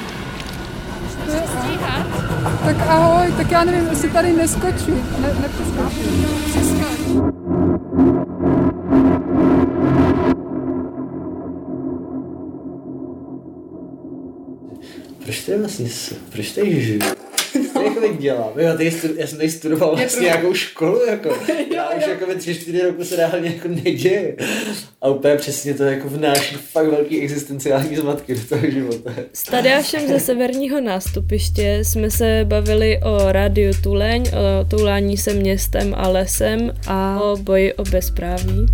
Tak 2.64 2.76
ahoj, 2.88 3.32
tak 3.36 3.50
já 3.50 3.64
nevím, 3.64 3.88
jestli 3.90 4.10
tady 4.10 4.32
neskočí. 4.32 4.90
Ne, 5.18 5.34
nepřeskočí. 5.40 6.00
Přeskoč. 6.50 7.32
Proč 15.24 15.44
to 15.44 15.50
je 15.50 15.58
vlastně, 15.58 15.88
proč 16.32 16.50
tady 16.50 16.84
žiju? 16.84 17.00
Co 17.00 17.31
jako 18.02 18.14
teď 18.14 18.22
dělám? 18.22 18.52
Já, 18.56 18.72
tady 18.72 18.90
stu, 18.90 19.08
já 19.16 19.26
jsem 19.26 19.38
tady 19.38 19.50
studoval 19.50 19.96
vlastně 19.96 20.24
nějakou 20.24 20.54
školu, 20.54 21.00
jako. 21.06 21.28
Já 21.74 21.90
už 21.90 22.06
jako 22.06 22.26
ve 22.26 22.34
tři, 22.34 22.54
čtyři 22.54 22.82
roku 22.82 23.04
se 23.04 23.16
reálně 23.16 23.48
jako 23.48 23.68
neděje. 23.68 24.36
A 25.00 25.08
úplně 25.08 25.36
přesně 25.36 25.74
to 25.74 25.82
jako 25.82 26.08
vnáší 26.08 26.56
fakt 26.56 26.86
velký 26.86 27.20
existenciální 27.20 27.96
zmatky 27.96 28.34
do 28.34 28.40
toho 28.48 28.70
života. 28.70 29.10
S 29.32 29.42
Tadeášem 29.42 30.08
ze 30.08 30.20
severního 30.20 30.80
nástupiště 30.80 31.78
jsme 31.82 32.10
se 32.10 32.40
bavili 32.44 33.00
o 33.04 33.32
rádiu 33.32 33.72
Tuleň, 33.82 34.22
o 34.22 34.64
toulání 34.64 35.16
se 35.16 35.34
městem 35.34 35.94
a 35.96 36.08
lesem 36.08 36.72
a 36.86 37.20
o 37.22 37.36
boji 37.36 37.72
o 37.72 37.82
bezpráví. 37.82 38.66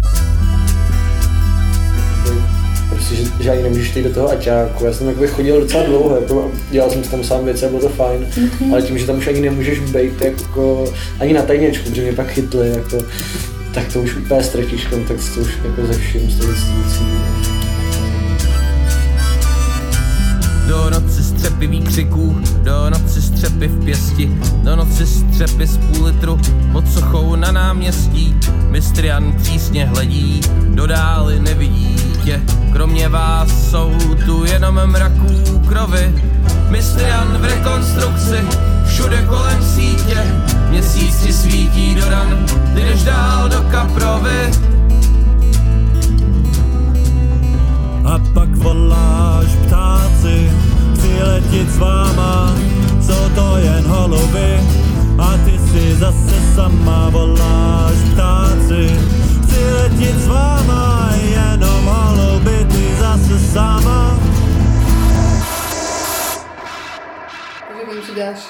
Prostě, 2.89 3.15
že, 3.17 3.25
že 3.41 3.51
ani 3.51 3.63
nemůžeš 3.63 3.97
jít 3.97 4.03
do 4.03 4.11
toho 4.15 4.31
aťáku. 4.31 4.85
Já 4.85 4.93
jsem 4.93 5.09
jakoby 5.09 5.27
chodil 5.29 5.61
docela 5.61 5.83
dlouho, 5.83 6.17
jako, 6.21 6.51
dělal 6.71 6.91
jsem 6.91 7.05
si 7.05 7.11
tam 7.11 7.25
sám 7.25 7.45
věci 7.45 7.65
a 7.67 7.69
bylo 7.69 7.81
to 7.81 7.89
fajn, 7.89 8.27
Mhm. 8.37 8.73
ale 8.73 8.83
tím, 8.83 8.99
že 8.99 9.07
tam 9.07 9.19
už 9.19 9.27
ani 9.27 9.41
nemůžeš 9.41 9.79
být 9.81 10.21
jako, 10.21 10.85
ani 11.21 11.33
na 11.33 11.43
tajněčku, 11.43 11.89
protože 11.91 12.03
mě 12.03 12.13
pak 12.13 12.27
chytli, 12.29 12.71
jako, 12.71 12.99
tak 13.75 13.93
to 13.93 14.01
už 14.01 14.17
úplně 14.17 14.43
ztratíš 14.43 14.85
kontakt 14.87 15.21
s 15.21 15.35
to 15.35 15.41
už 15.41 15.49
jako 15.65 15.87
ze 15.93 15.99
vším, 15.99 16.31
s 16.31 16.39
tou 16.39 16.49
institucí. 16.49 17.05
Do 20.69 20.91
noci 20.91 21.23
střepivý 21.25 21.81
křiků, 21.81 22.37
do 22.63 22.91
noci 22.91 23.23
střepy 23.23 23.67
v 23.69 23.85
pěsti, 23.85 24.31
do 24.63 24.77
noci 24.77 25.07
střepy 25.07 25.67
z 25.67 25.77
půl 25.77 26.05
litru 26.07 26.41
pod 26.73 26.93
sochou 26.93 27.37
na 27.37 27.53
náměstí. 27.53 28.35
Mistr 28.71 29.05
Jan 29.05 29.33
přísně 29.43 29.87
hledí, 29.87 30.41
do 30.69 30.87
dály 30.87 31.41
nevidí 31.41 31.97
světě 32.29 32.43
Kromě 32.73 33.09
vás 33.09 33.71
jsou 33.71 33.93
tu 34.27 34.45
jenom 34.45 34.87
mraků 34.87 35.59
krovy. 35.69 36.15
Mistrian 36.69 37.39
v 37.41 37.45
rekonstrukci, 37.45 38.47
všude 38.87 39.23
kolem 39.29 39.63
sítě. 39.63 40.25
Měsíc 40.71 41.15
si 41.15 41.33
svítí 41.33 41.95
do 41.95 42.09
ran, 42.09 42.47
ty 42.75 42.81
jdeš 42.81 43.05
dál 43.05 43.49
do 43.49 43.63
kaprovy. 43.71 44.51
A 48.05 48.19
pak 48.35 48.49
voláš 48.49 49.47
ptáci, 49.67 50.51
přiletit 50.93 51.71
s 51.71 51.79
váma. 51.79 52.55
Jsou 53.01 53.29
to 53.35 53.57
jen 53.57 53.85
holuby, 53.87 54.61
a 55.19 55.37
ty 55.45 55.59
si 55.73 55.97
zase 55.97 56.55
sama 56.55 57.09
voláš 57.11 57.97
ptáci 58.13 59.01
Chci 59.43 59.73
letět 59.73 60.21
s 60.21 60.27
váma. 60.27 60.48
Děláš 68.29 68.45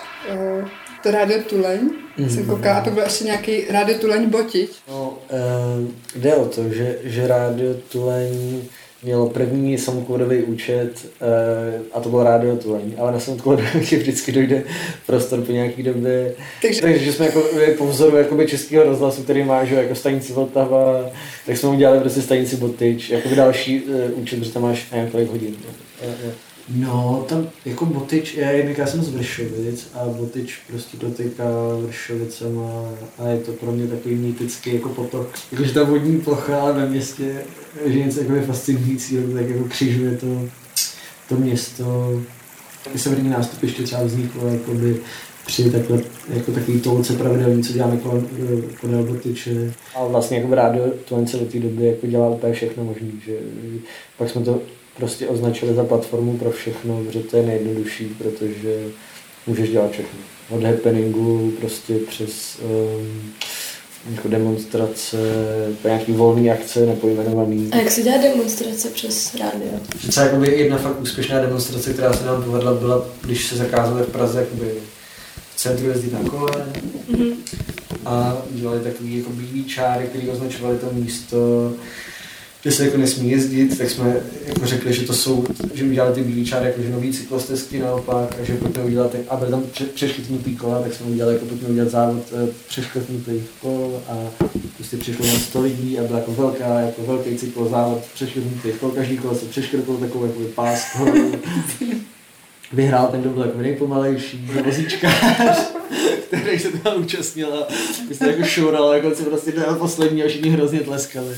uh, 0.62 0.68
to 1.02 1.10
rádio 1.10 1.38
Tuleň, 1.42 1.78
mm-hmm. 2.18 2.28
jsem 2.28 2.42
Mhm. 2.42 2.50
koukala, 2.56 2.76
a 2.78 2.84
to 2.84 2.90
byl 2.90 3.02
ještě 3.02 3.24
nějaký 3.24 3.64
rádio 3.70 3.98
Tuleň 3.98 4.30
Botič. 4.30 4.70
No, 4.88 5.18
uh, 5.30 5.88
jde 6.22 6.34
o 6.34 6.44
to, 6.44 6.68
že, 6.68 6.98
že 7.04 7.26
rádio 7.26 7.74
Tuleň 7.92 8.60
mělo 9.02 9.28
první 9.30 9.78
samokodový 9.78 10.42
účet 10.42 10.90
uh, 11.20 11.82
a 11.92 12.00
to 12.00 12.08
bylo 12.08 12.22
rádio 12.24 12.56
Tuleň, 12.56 12.94
ale 12.98 13.12
na 13.12 13.20
samokodový 13.20 13.80
vždycky 13.80 14.32
dojde 14.32 14.62
prostor 15.06 15.40
po 15.42 15.52
nějaký 15.52 15.82
době. 15.82 16.34
Takže- 16.62 16.80
Takže 16.80 17.12
jsme 17.12 17.26
jako 17.26 17.42
po 17.78 17.86
vzoru 17.86 18.16
jakoby 18.16 18.46
českého 18.46 18.84
rozhlasu, 18.84 19.22
který 19.22 19.44
má 19.44 19.64
že, 19.64 19.74
jako 19.74 19.94
stanici 19.94 20.32
Vltava, 20.32 21.10
tak 21.46 21.56
jsme 21.56 21.68
udělali 21.68 22.00
prostě 22.00 22.22
stanici 22.22 22.56
Botyč, 22.56 23.10
jako 23.10 23.28
další 23.34 23.82
uh, 23.82 24.00
účet, 24.22 24.38
protože 24.38 24.52
tam 24.52 24.62
máš 24.62 24.86
kolik 25.12 25.30
hodin. 25.30 25.54
Jo, 26.02 26.10
jo. 26.24 26.30
No, 26.76 27.24
tam 27.28 27.48
jako 27.64 27.86
Botyč, 27.86 28.34
já, 28.34 28.50
já 28.50 28.86
jsem 28.86 29.02
z 29.02 29.08
Vršovic 29.08 29.90
a 29.94 30.04
Botyč 30.04 30.58
prostě 30.66 30.96
dotyká 30.96 31.44
Vršovicema 31.86 32.90
a 33.18 33.28
je 33.28 33.38
to 33.38 33.52
pro 33.52 33.72
mě 33.72 33.86
takový 33.86 34.14
mýtický 34.14 34.74
jako 34.74 34.88
potok. 34.88 35.28
Jakože 35.52 35.74
ta 35.74 35.84
vodní 35.84 36.20
plocha 36.20 36.72
ve 36.72 36.88
městě, 36.88 37.44
že 37.86 37.98
něco 37.98 38.20
jako 38.20 38.46
fascinujícího, 38.46 39.32
tak 39.32 39.48
jako 39.48 39.64
křižuje 39.64 40.16
to, 40.16 40.48
to 41.28 41.36
město. 41.36 42.20
I 42.94 42.98
severní 42.98 43.30
nástupiště 43.30 43.82
třeba 43.82 44.02
vzniklo 44.02 44.48
jakoby 44.48 45.00
při 45.46 45.70
takhle, 45.70 46.02
jako 46.28 46.52
takový 46.52 46.80
tolce 46.80 47.12
pravidelný, 47.12 47.62
co 47.62 47.72
děláme 47.72 47.96
kolem, 47.96 48.26
kolem 48.80 49.06
Botyče. 49.06 49.74
A 49.94 50.04
vlastně 50.04 50.38
jako 50.38 50.54
rádio 50.54 50.84
Twence 51.08 51.36
do 51.36 51.44
té 51.44 51.58
doby 51.58 51.86
jako 51.86 52.06
dělá 52.06 52.28
úplně 52.28 52.52
všechno 52.52 52.84
možné, 52.84 53.08
že 53.26 53.32
pak 54.18 54.30
jsme 54.30 54.42
to 54.42 54.60
prostě 54.98 55.26
označili 55.26 55.74
za 55.74 55.84
platformu 55.84 56.38
pro 56.38 56.50
všechno, 56.50 57.04
protože 57.04 57.20
to 57.20 57.36
je 57.36 57.42
nejjednodušší, 57.42 58.04
protože 58.04 58.84
můžeš 59.46 59.70
dělat 59.70 59.90
všechno. 59.90 60.18
Od 60.50 60.62
happeningu 60.62 61.52
prostě 61.60 61.94
přes 62.08 62.58
um, 62.62 63.32
jako 64.14 64.28
demonstrace, 64.28 65.16
po 65.82 65.88
nějaký 65.88 66.12
volný 66.12 66.50
akce, 66.50 66.86
nepojmenovaný. 66.86 67.68
A 67.72 67.76
jak 67.76 67.90
se 67.90 68.02
dělá 68.02 68.16
demonstrace 68.22 68.88
přes 68.90 69.34
rádio? 69.34 69.70
Třeba 70.08 70.26
jakoby 70.26 70.58
jedna 70.58 70.78
fakt 70.78 71.00
úspěšná 71.00 71.40
demonstrace, 71.40 71.92
která 71.92 72.12
se 72.12 72.24
nám 72.26 72.42
povedla, 72.44 72.74
byla, 72.74 73.06
když 73.24 73.46
se 73.46 73.56
zakázalo 73.56 74.04
v 74.04 74.08
Praze 74.12 74.40
jakoby 74.40 74.72
v 75.54 75.60
centru 75.60 75.88
jezdit 75.88 76.12
na 76.12 76.30
kole 76.30 76.66
Mhm. 77.08 77.32
a 78.04 78.36
dělali 78.50 78.80
takový 78.80 79.18
jako 79.18 79.30
bílý 79.30 79.64
čáry, 79.64 80.06
který 80.06 80.28
označovali 80.30 80.78
to 80.78 80.86
místo, 80.92 81.72
kde 82.68 82.76
se 82.76 82.84
jako 82.84 82.96
nesmí 82.96 83.30
jezdit, 83.30 83.78
tak 83.78 83.90
jsme 83.90 84.20
jako 84.46 84.66
řekli, 84.66 84.92
že 84.92 85.06
to 85.06 85.14
jsou, 85.14 85.44
že 85.74 85.84
udělali 85.84 86.14
ty 86.14 86.22
bílý 86.22 86.44
čáry, 86.44 86.66
jako 86.66 86.82
že 86.82 86.90
nový 86.90 87.12
cyklostezky 87.12 87.78
naopak, 87.78 88.36
a 88.40 88.44
že 88.44 88.56
pojďme 88.56 88.84
udělat, 88.84 89.16
a 89.28 89.36
byly 89.36 89.50
tam 89.50 89.62
pře- 89.62 89.84
přeškrtnutý 89.84 90.56
kola, 90.56 90.82
tak 90.82 90.94
jsme 90.94 91.06
udělali, 91.06 91.34
jako 91.34 91.46
pojďme 91.46 91.68
udělat 91.68 91.90
závod 91.90 92.22
eh, 92.32 92.48
přeškrtnutých 92.68 93.42
kol 93.60 94.02
a 94.08 94.44
prostě 94.74 94.96
přišlo 94.96 95.26
na 95.26 95.32
100 95.32 95.60
lidí 95.60 95.98
a 95.98 96.04
byla 96.04 96.18
jako 96.18 96.32
velká, 96.32 96.80
jako 96.80 97.02
velký 97.02 97.36
cyklozávod 97.36 98.04
přeškrtnutých 98.14 98.74
kol, 98.74 98.90
každý 98.90 99.18
kolo 99.18 99.34
se 99.34 99.46
přeškrtl 99.46 99.96
takovou 99.96 100.26
jako 100.26 100.40
pás. 100.54 100.96
Vyhrál 102.72 103.08
ten, 103.08 103.20
kdo 103.20 103.30
byl 103.30 103.42
jako 103.42 103.58
nejpomalejší, 103.58 104.50
vozíčkář, 104.64 105.72
který 106.42 106.58
se 106.58 106.68
tam 106.68 107.00
účastnil 107.00 107.54
a 107.54 107.66
prostě 108.06 108.24
jako 108.24 108.42
šoural, 108.44 108.92
jako 108.92 109.14
se 109.14 109.22
prostě 109.22 109.52
dal 109.52 109.74
poslední 109.74 110.22
a 110.22 110.28
všichni 110.28 110.50
hrozně 110.50 110.80
tleskali. 110.80 111.36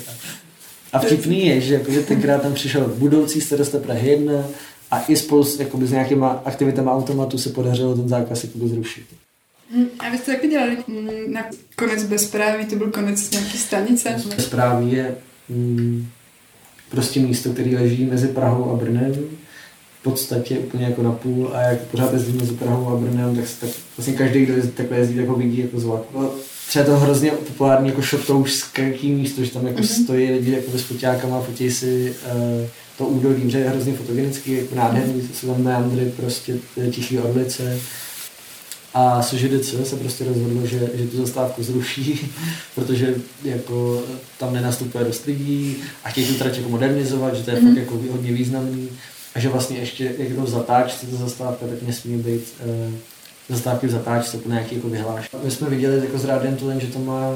A 0.92 0.98
vtipný 0.98 1.46
je, 1.46 1.60
že 1.60 1.74
jakože 1.74 2.00
tenkrát 2.00 2.42
tam 2.42 2.54
přišel 2.54 2.94
budoucí 2.98 3.40
starosta 3.40 3.78
Prahy 3.78 4.10
1 4.10 4.44
a 4.90 5.04
i 5.08 5.16
spolu 5.16 5.44
s, 5.44 5.60
jakoby, 5.60 5.86
s 5.86 5.90
nějakýma 5.90 6.42
aktivitama 6.44 6.92
automatu 6.92 7.38
se 7.38 7.50
podařilo 7.50 7.96
ten 7.96 8.08
zákaz 8.08 8.44
jakoby 8.44 8.68
zrušit. 8.68 9.04
Hm, 9.74 9.86
A 9.98 10.10
vy 10.10 10.18
jste 10.18 10.34
taky 10.34 10.48
dělali 10.48 10.76
hm, 10.88 11.08
na 11.26 11.46
konec 11.76 12.04
bezpráví, 12.04 12.66
to 12.66 12.76
byl 12.76 12.90
konec 12.90 13.30
nějaký 13.30 13.58
stanice. 13.58 14.16
Zprávy 14.38 14.90
je 14.90 15.14
mm, 15.48 16.08
prostě 16.88 17.20
místo, 17.20 17.52
které 17.52 17.70
leží 17.70 18.04
mezi 18.04 18.28
Prahou 18.28 18.70
a 18.70 18.76
Brnem, 18.76 19.14
v 20.00 20.02
podstatě 20.02 20.58
úplně 20.58 20.84
jako 20.84 21.02
na 21.02 21.12
půl 21.12 21.50
a 21.54 21.60
jak 21.62 21.80
pořád 21.80 22.12
jezdí 22.12 22.32
mezi 22.38 22.52
Prahou 22.54 22.88
a 22.88 22.96
Brnem, 22.96 23.36
tak, 23.36 23.44
tak 23.60 23.70
vlastně 23.96 24.14
každý, 24.14 24.40
kdo 24.44 24.54
jezdí, 24.54 24.70
takhle 24.70 24.96
jezdí, 24.98 25.14
tak 25.16 25.26
ho 25.28 25.34
vidí 25.34 25.58
jako 25.60 25.80
z 25.80 25.84
vlaku. 25.84 26.20
No, 26.20 26.30
Třeba 26.68 26.84
je 26.84 26.90
to 26.90 26.98
hrozně 26.98 27.30
populární 27.30 27.88
jako 27.88 28.02
šotoušský 28.02 29.12
místo, 29.12 29.44
že 29.44 29.50
tam 29.50 29.66
jako 29.66 29.78
Mhm. 29.78 29.86
stojí 29.88 30.30
lidi 30.30 30.52
jako 30.52 30.78
s 30.78 30.82
foťákama 30.82 31.38
a 31.38 31.42
fotí 31.42 31.70
si 31.70 32.14
uh, 32.62 32.66
to 32.98 33.06
údolí, 33.06 33.50
že 33.50 33.58
je 33.58 33.68
hrozně 33.70 33.92
fotogenický, 33.94 34.52
jako 34.52 34.74
nádherný, 34.74 35.28
jsou 35.34 35.46
tam 35.46 35.62
meandry, 35.62 36.12
prostě 36.16 36.56
tichý 36.90 37.18
orlice. 37.18 37.78
A 38.94 39.22
SŽDC 39.22 39.74
se 39.86 39.96
prostě 39.96 40.24
rozhodlo, 40.24 40.66
že, 40.66 40.90
že 40.94 41.06
tu 41.06 41.16
zastávku 41.16 41.62
zruší, 41.62 42.20
protože 42.74 43.14
jako 43.44 44.02
tam 44.38 44.54
nenastupuje 44.54 45.04
dost 45.04 45.26
lidí 45.26 45.76
a 46.04 46.10
chtějí 46.10 46.26
tu 46.26 46.34
trať 46.34 46.56
jako 46.56 46.68
modernizovat, 46.68 47.34
že 47.36 47.42
to 47.42 47.50
je 47.50 47.56
Mhm. 47.60 47.68
fakt 47.68 47.76
jako 47.78 47.98
hodně 48.12 48.32
významný 48.32 48.88
a 49.34 49.40
že 49.40 49.48
vlastně 49.48 49.78
ještě, 49.78 50.14
jak 50.18 50.36
to 50.36 50.42
v 50.42 50.50
zatáčce, 50.50 51.06
ta 51.06 51.16
zastávka, 51.16 51.66
tak 51.66 51.82
nesmí 51.82 52.18
být 52.18 52.54
uh, 52.64 52.94
zastávky 53.48 53.86
v 53.86 53.90
zatáčce 53.90 54.38
po 54.38 54.48
nějaký 54.48 54.74
jako 54.74 54.88
vyhlášky. 54.88 55.36
My 55.44 55.50
jsme 55.50 55.70
viděli 55.70 55.96
jako 55.96 56.18
z 56.18 56.24
Rádiem 56.24 56.56
Tulen, 56.56 56.80
že 56.80 56.86
to 56.86 56.98
má 56.98 57.34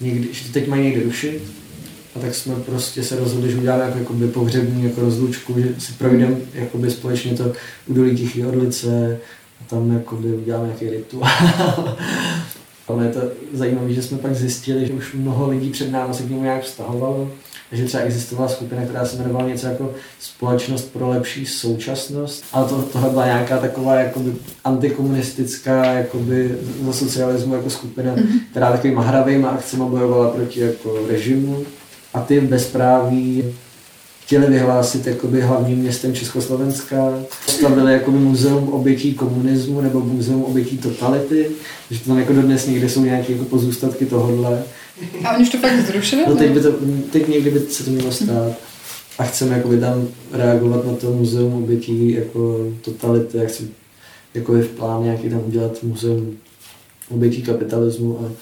někdy, 0.00 0.28
že 0.32 0.46
to 0.46 0.52
teď 0.52 0.68
mají 0.68 0.82
někdy 0.82 1.02
rušit, 1.02 1.42
a 2.16 2.18
tak 2.18 2.34
jsme 2.34 2.54
prostě 2.54 3.04
se 3.04 3.16
rozhodli, 3.16 3.50
že 3.50 3.58
uděláme 3.58 3.84
jako, 3.84 3.98
jakoby 3.98 4.28
pohřební 4.28 4.84
jako 4.84 5.00
rozlučku, 5.00 5.60
že 5.60 5.74
si 5.78 5.92
projdeme 5.92 6.36
jakoby 6.54 6.90
společně 6.90 7.34
to 7.34 7.52
údolí 7.86 8.16
Tichý 8.16 8.46
Orlice 8.46 9.20
a 9.60 9.64
tam 9.70 9.92
jakoby 9.92 10.28
uděláme 10.28 10.66
nějaký 10.66 10.90
rituál. 10.90 11.96
Ale 12.88 13.04
je 13.04 13.12
to 13.12 13.20
zajímavé, 13.52 13.92
že 13.92 14.02
jsme 14.02 14.18
pak 14.18 14.34
zjistili, 14.34 14.86
že 14.86 14.92
už 14.92 15.12
mnoho 15.14 15.50
lidí 15.50 15.70
před 15.70 15.90
námi 15.90 16.14
se 16.14 16.22
k 16.22 16.30
němu 16.30 16.42
nějak 16.42 16.62
vztahovalo, 16.62 17.30
že 17.72 17.84
třeba 17.84 18.02
existovala 18.02 18.48
skupina, 18.48 18.82
která 18.84 19.04
se 19.06 19.16
jmenovala 19.16 19.48
něco 19.48 19.66
jako 19.66 19.90
Společnost 20.20 20.92
pro 20.92 21.08
lepší 21.08 21.46
současnost, 21.46 22.44
ale 22.52 22.68
to, 22.68 22.82
tohle 22.82 23.10
byla 23.10 23.26
nějaká 23.26 23.58
taková 23.58 23.94
jakoby 23.94 24.32
antikomunistická 24.64 25.84
jakoby 25.84 26.58
za 26.86 26.92
socialismu 26.92 27.54
jako 27.54 27.70
skupina, 27.70 28.12
Mhm. 28.16 28.38
která 28.50 28.72
takovýma 28.72 29.02
hravejma 29.02 29.48
akcemi 29.48 29.84
bojovala 29.84 30.30
proti 30.30 30.60
jako 30.60 30.98
režimu 31.08 31.64
a 32.14 32.20
ty 32.20 32.40
bezpráví 32.40 33.44
chtěli 34.26 34.46
vyhlásit 34.46 35.06
jakoby 35.06 35.40
hlavním 35.40 35.78
městem 35.78 36.14
Československa. 36.14 36.96
Postavili 37.46 37.92
jakoby 37.92 38.18
muzeum 38.18 38.68
obětí 38.68 39.14
komunismu 39.14 39.80
nebo 39.80 40.00
muzeum 40.00 40.44
obětí 40.44 40.78
totality, 40.78 41.50
že 41.90 42.00
tam 42.00 42.18
jako 42.18 42.32
dodnes 42.32 42.66
někde 42.66 42.88
jsou 42.88 43.04
nějaké 43.04 43.32
jako 43.32 43.44
pozůstatky 43.44 44.06
tohohle. 44.06 44.62
A 45.24 45.34
oni 45.34 45.42
už 45.42 45.50
to 45.50 45.58
fakt 45.58 45.86
zrušili? 45.86 46.22
No 46.28 46.36
teď, 46.36 46.50
by 46.50 46.60
to, 46.60 46.72
teď 47.12 47.28
někdy 47.28 47.50
by 47.50 47.60
se 47.60 47.84
to 47.84 47.90
mělo 47.90 48.12
stát. 48.12 48.52
A 49.18 49.24
chceme 49.24 49.56
jakoby 49.56 49.80
tam 49.80 50.08
reagovat 50.32 50.86
na 50.86 50.92
to 50.92 51.12
muzeum 51.12 51.54
obětí 51.54 52.12
jako 52.12 52.66
totality. 52.80 53.38
Já 53.38 53.44
chci 53.48 53.68
jakoby 54.34 54.62
v 54.62 54.68
plánu 54.68 55.04
nějaký 55.04 55.28
tam 55.28 55.42
udělat 55.46 55.82
muzeum 55.82 56.36
obětí 57.10 57.42
kapitalismu 57.42 58.18
a 58.20 58.32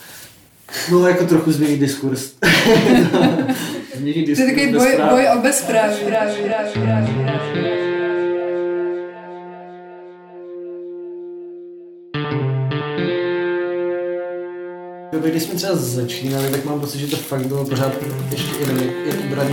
no 0.91 1.09
jako 1.09 1.25
trochu 1.25 1.53
změnit 1.53 1.81
diskurs. 1.81 2.33
To 3.95 4.41
je 4.41 4.47
takový 4.47 4.73
boj, 4.73 4.99
boj 5.11 5.29
o 5.37 5.43
bezpráví. 5.43 5.97
Když 15.25 15.43
jsme 15.43 15.55
třeba 15.55 15.75
začínali, 15.75 16.51
tak 16.51 16.65
mám 16.65 16.81
pocit, 16.81 16.99
že 16.99 17.07
to 17.07 17.17
fakt 17.17 17.47
bylo 17.47 17.65
pořád 17.65 17.93
ještě 18.31 18.57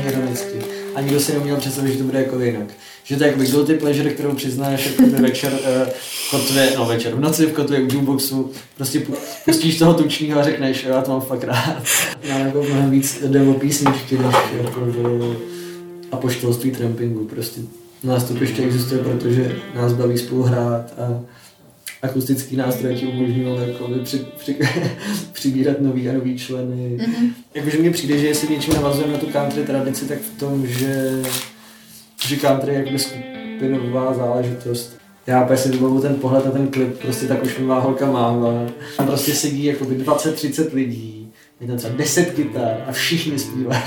ironicky. 0.08 0.81
A 0.96 1.02
nikdo 1.02 1.20
si 1.20 1.34
neuměl 1.34 1.58
představit, 1.58 1.92
že 1.92 1.98
to 1.98 2.04
bude 2.04 2.20
jako 2.20 2.40
jinak. 2.40 2.68
Že 3.04 3.16
to 3.18 3.24
je 3.24 3.28
jakoby 3.28 3.46
guilty 3.46 3.74
pleasure, 3.74 4.10
kterou 4.10 4.36
přiznáš 4.36 4.86
jako 4.86 5.22
večer 5.22 5.54
uh, 5.54 5.90
kotvě, 6.32 6.74
no 6.78 6.86
večer, 6.86 7.16
v 7.16 7.20
noci 7.20 7.46
v 7.46 7.54
kotvě 7.54 7.80
u 7.80 7.84
jukeboxu, 7.84 8.52
prostě 8.78 9.00
pu- 9.00 9.16
pustíš 9.46 9.78
toho 9.80 9.94
tučního 9.94 10.40
a 10.40 10.44
řekneš, 10.44 10.84
já 10.84 11.02
to 11.02 11.12
mám 11.12 11.22
fakt 11.22 11.44
rád. 11.44 11.84
Já 12.24 12.38
jako 12.40 12.64
mnohem 12.64 12.92
víc 12.92 13.24
jde 13.28 13.42
o 13.42 13.54
písničky, 13.54 14.18
než 14.18 14.36
jako 14.64 14.82
o 14.82 15.36
apoštolství 16.12 16.72
trampingu. 16.72 17.26
Prostě 17.26 17.62
nástupiště 18.04 18.64
existuje, 18.64 19.04
protože 19.04 19.56
nás 19.76 19.94
baví 19.94 20.18
spolu 20.18 20.44
hrát 20.44 20.94
a 21.00 21.20
akustický 22.02 22.56
nástroj 22.56 22.96
ti 22.96 23.08
umožňují 23.08 23.68
jako 23.68 23.90
při, 24.04 24.26
při, 24.38 24.56
přibírat 25.34 25.82
nový 25.82 26.10
a 26.10 26.14
nový 26.14 26.38
členy. 26.38 26.98
Mhm. 27.08 27.34
Jakože 27.54 27.78
mně 27.78 27.92
přijde, 27.92 28.18
že 28.18 28.28
jestli 28.28 28.56
něčím 28.56 28.74
navazujeme 28.74 29.14
na 29.14 29.20
tu 29.20 29.26
country 29.26 29.64
tradici, 29.64 30.06
tak 30.06 30.18
v 30.18 30.40
tom, 30.40 30.68
že, 30.68 31.22
že 32.28 32.36
country 32.36 32.74
je 32.74 32.80
jakoby 32.80 33.00
skupinová 33.00 34.14
záležitost. 34.14 34.98
Já 35.28 35.44
úplně 35.44 35.58
si 35.58 35.70
vybavu 35.70 36.02
ten 36.02 36.16
pohled 36.16 36.46
na 36.46 36.52
ten 36.52 36.68
klip, 36.68 37.00
prostě 37.00 37.28
tak 37.28 37.44
už 37.44 37.60
má 37.60 37.80
holka 37.80 38.12
máma. 38.12 38.68
Tam 38.98 39.08
prostě 39.08 39.34
sedí 39.34 39.64
jakoby 39.64 39.96
20-30 39.96 40.74
lidí 40.74 41.21
je 41.62 41.68
tam 41.68 41.78
třeba 41.78 41.94
10 41.98 42.32
kytar 42.32 42.84
a 42.88 42.92
všichni 42.92 43.40
zpívají. 43.40 43.82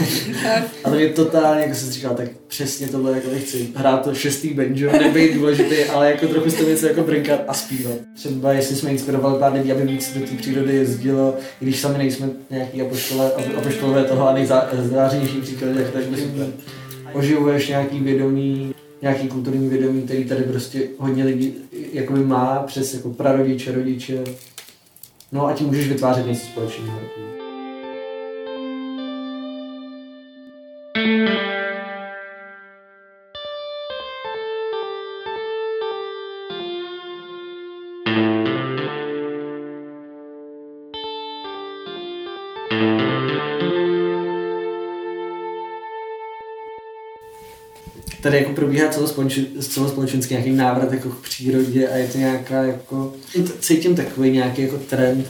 A 0.84 0.90
to 0.90 0.96
mě 0.96 1.08
totálně, 1.08 1.62
jako 1.62 1.74
jsem 1.74 1.90
říkal, 1.90 2.14
tak 2.14 2.28
přesně 2.46 2.88
tohle 2.88 3.12
jako 3.12 3.28
chci. 3.38 3.68
Hrát 3.74 4.04
to 4.04 4.14
šestý 4.14 4.54
banjo, 4.54 4.92
nebejt 4.92 5.34
důležitý, 5.34 5.84
ale 5.84 6.10
jako 6.10 6.26
trochu 6.26 6.50
z 6.50 6.54
toho 6.54 6.70
něco 6.70 6.86
jako 6.86 7.02
brnkat 7.02 7.40
a 7.48 7.54
zpívat. 7.54 7.94
Třeba 8.16 8.52
jestli 8.52 8.76
jsme 8.76 8.90
inspirovali 8.90 9.38
pár 9.38 9.52
lidí, 9.52 9.72
aby 9.72 9.82
víc 9.82 10.14
do 10.18 10.26
té 10.26 10.36
přírody 10.36 10.76
jezdilo, 10.76 11.34
i 11.60 11.64
když 11.64 11.80
sami 11.80 11.98
nejsme 11.98 12.30
nějaký 12.50 12.82
apoštole, 12.82 13.32
apoštolové 13.32 14.04
toho 14.04 14.28
a 14.28 14.34
nejzářenější 14.34 15.40
příklady, 15.40 15.74
tak 15.74 15.90
tak 15.90 16.02
super. 16.04 16.46
Oživuješ 17.12 17.68
nějaký 17.68 18.00
vědomí, 18.00 18.74
nějaký 19.02 19.28
kulturní 19.28 19.68
vědomí, 19.68 20.02
který 20.02 20.24
tady 20.24 20.42
prostě 20.42 20.80
hodně 20.98 21.24
lidí 21.24 21.54
jakoby 21.92 22.20
má 22.20 22.62
přes 22.66 22.94
jako 22.94 23.10
prarodiče, 23.10 23.72
rodiče. 23.72 24.24
No 25.32 25.46
a 25.46 25.52
tím 25.52 25.66
můžeš 25.66 25.88
vytvářet 25.88 26.26
něco 26.26 26.46
společného. 26.46 27.00
Tady 48.24 48.36
jako 48.36 48.52
probíhá 48.52 48.88
celospolečenský 49.60 50.34
nějaký 50.34 50.50
návrat 50.50 50.92
jako 50.92 51.08
k 51.08 51.20
přírodě 51.22 51.88
a 51.88 51.96
je 51.96 52.08
to 52.08 52.18
nějaká 52.18 52.62
jako, 52.62 53.12
cítím 53.60 53.96
takový 53.96 54.30
nějaký 54.30 54.62
jako 54.62 54.78
trend, 54.78 55.26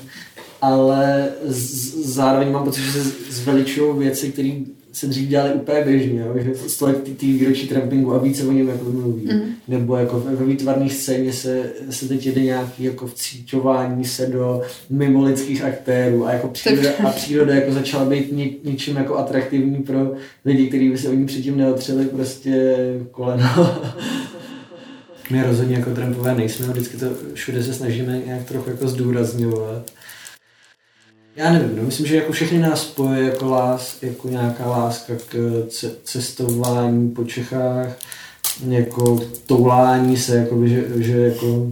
ale 0.63 1.29
z, 1.45 1.95
zároveň 2.07 2.53
mám 2.53 2.65
pocit, 2.65 2.83
že 2.83 2.93
se 2.93 3.03
zveličují 3.31 3.99
věci, 3.99 4.33
které 4.33 4.53
se 4.95 5.07
dřív 5.07 5.29
dělali 5.29 5.53
úplně 5.53 5.81
běžně, 5.81 6.21
jo? 6.21 6.35
že 6.39 6.55
z 6.55 6.77
toho 6.77 6.93
ty 6.93 7.27
výročí 7.27 7.69
trampingu 7.69 8.15
a 8.15 8.19
více 8.19 8.47
o 8.47 8.53
něm 8.53 8.69
jako 8.69 8.85
mluví. 8.85 9.29
Mm. 9.33 9.41
Nebo 9.69 9.97
jako 9.97 10.21
ve 10.21 10.45
výtvarné 10.45 10.91
scéně 10.91 11.33
se, 11.33 11.71
se 11.91 12.09
teď 12.09 12.27
jede 12.27 12.43
nějaký 12.43 12.85
jako 12.85 13.07
vcíčování 13.07 14.05
se 14.05 14.27
do 14.27 14.63
mimolidských 14.91 15.65
aktérů 15.65 16.27
a 16.27 16.33
jako 16.33 16.49
příroda, 16.49 16.91
a 17.05 17.11
příroda 17.11 17.55
jako 17.55 17.73
začala 17.73 18.05
být 18.05 18.33
ně, 18.33 18.51
něčím 18.65 18.97
jako 18.97 19.17
atraktivní 19.17 19.77
pro 19.77 20.13
lidi, 20.45 20.67
kteří 20.67 20.91
by 20.91 20.99
se 20.99 21.09
o 21.09 21.15
ní 21.15 21.27
předtím 21.27 21.57
neotřeli 21.57 22.05
prostě 22.05 22.77
koleno. 23.11 23.81
My 25.31 25.43
rozhodně 25.43 25.77
jako 25.77 25.95
trampové 25.95 26.35
nejsme, 26.35 26.67
vždycky 26.67 26.97
to 26.97 27.07
všude 27.35 27.63
se 27.63 27.75
snažíme 27.75 28.23
nějak 28.27 28.45
trochu 28.45 28.71
jako 28.71 28.89
zdůrazňovat. 28.89 29.91
Já 31.37 31.53
nevím, 31.53 31.77
no, 31.77 31.83
myslím, 31.83 32.07
že 32.07 32.17
jako 32.17 32.33
všechny 32.33 32.59
nás 32.59 32.83
spojuje 32.83 33.25
jako, 33.25 33.51
lás, 33.51 34.03
jako 34.03 34.29
nějaká 34.29 34.67
láska 34.67 35.15
k 35.29 35.67
cestování 36.05 37.11
po 37.11 37.25
Čechách, 37.25 37.99
jako 38.69 39.21
toulání 39.47 40.17
se, 40.17 40.37
jako, 40.37 40.67
že, 40.67 40.85
že 40.97 41.19
jako 41.19 41.71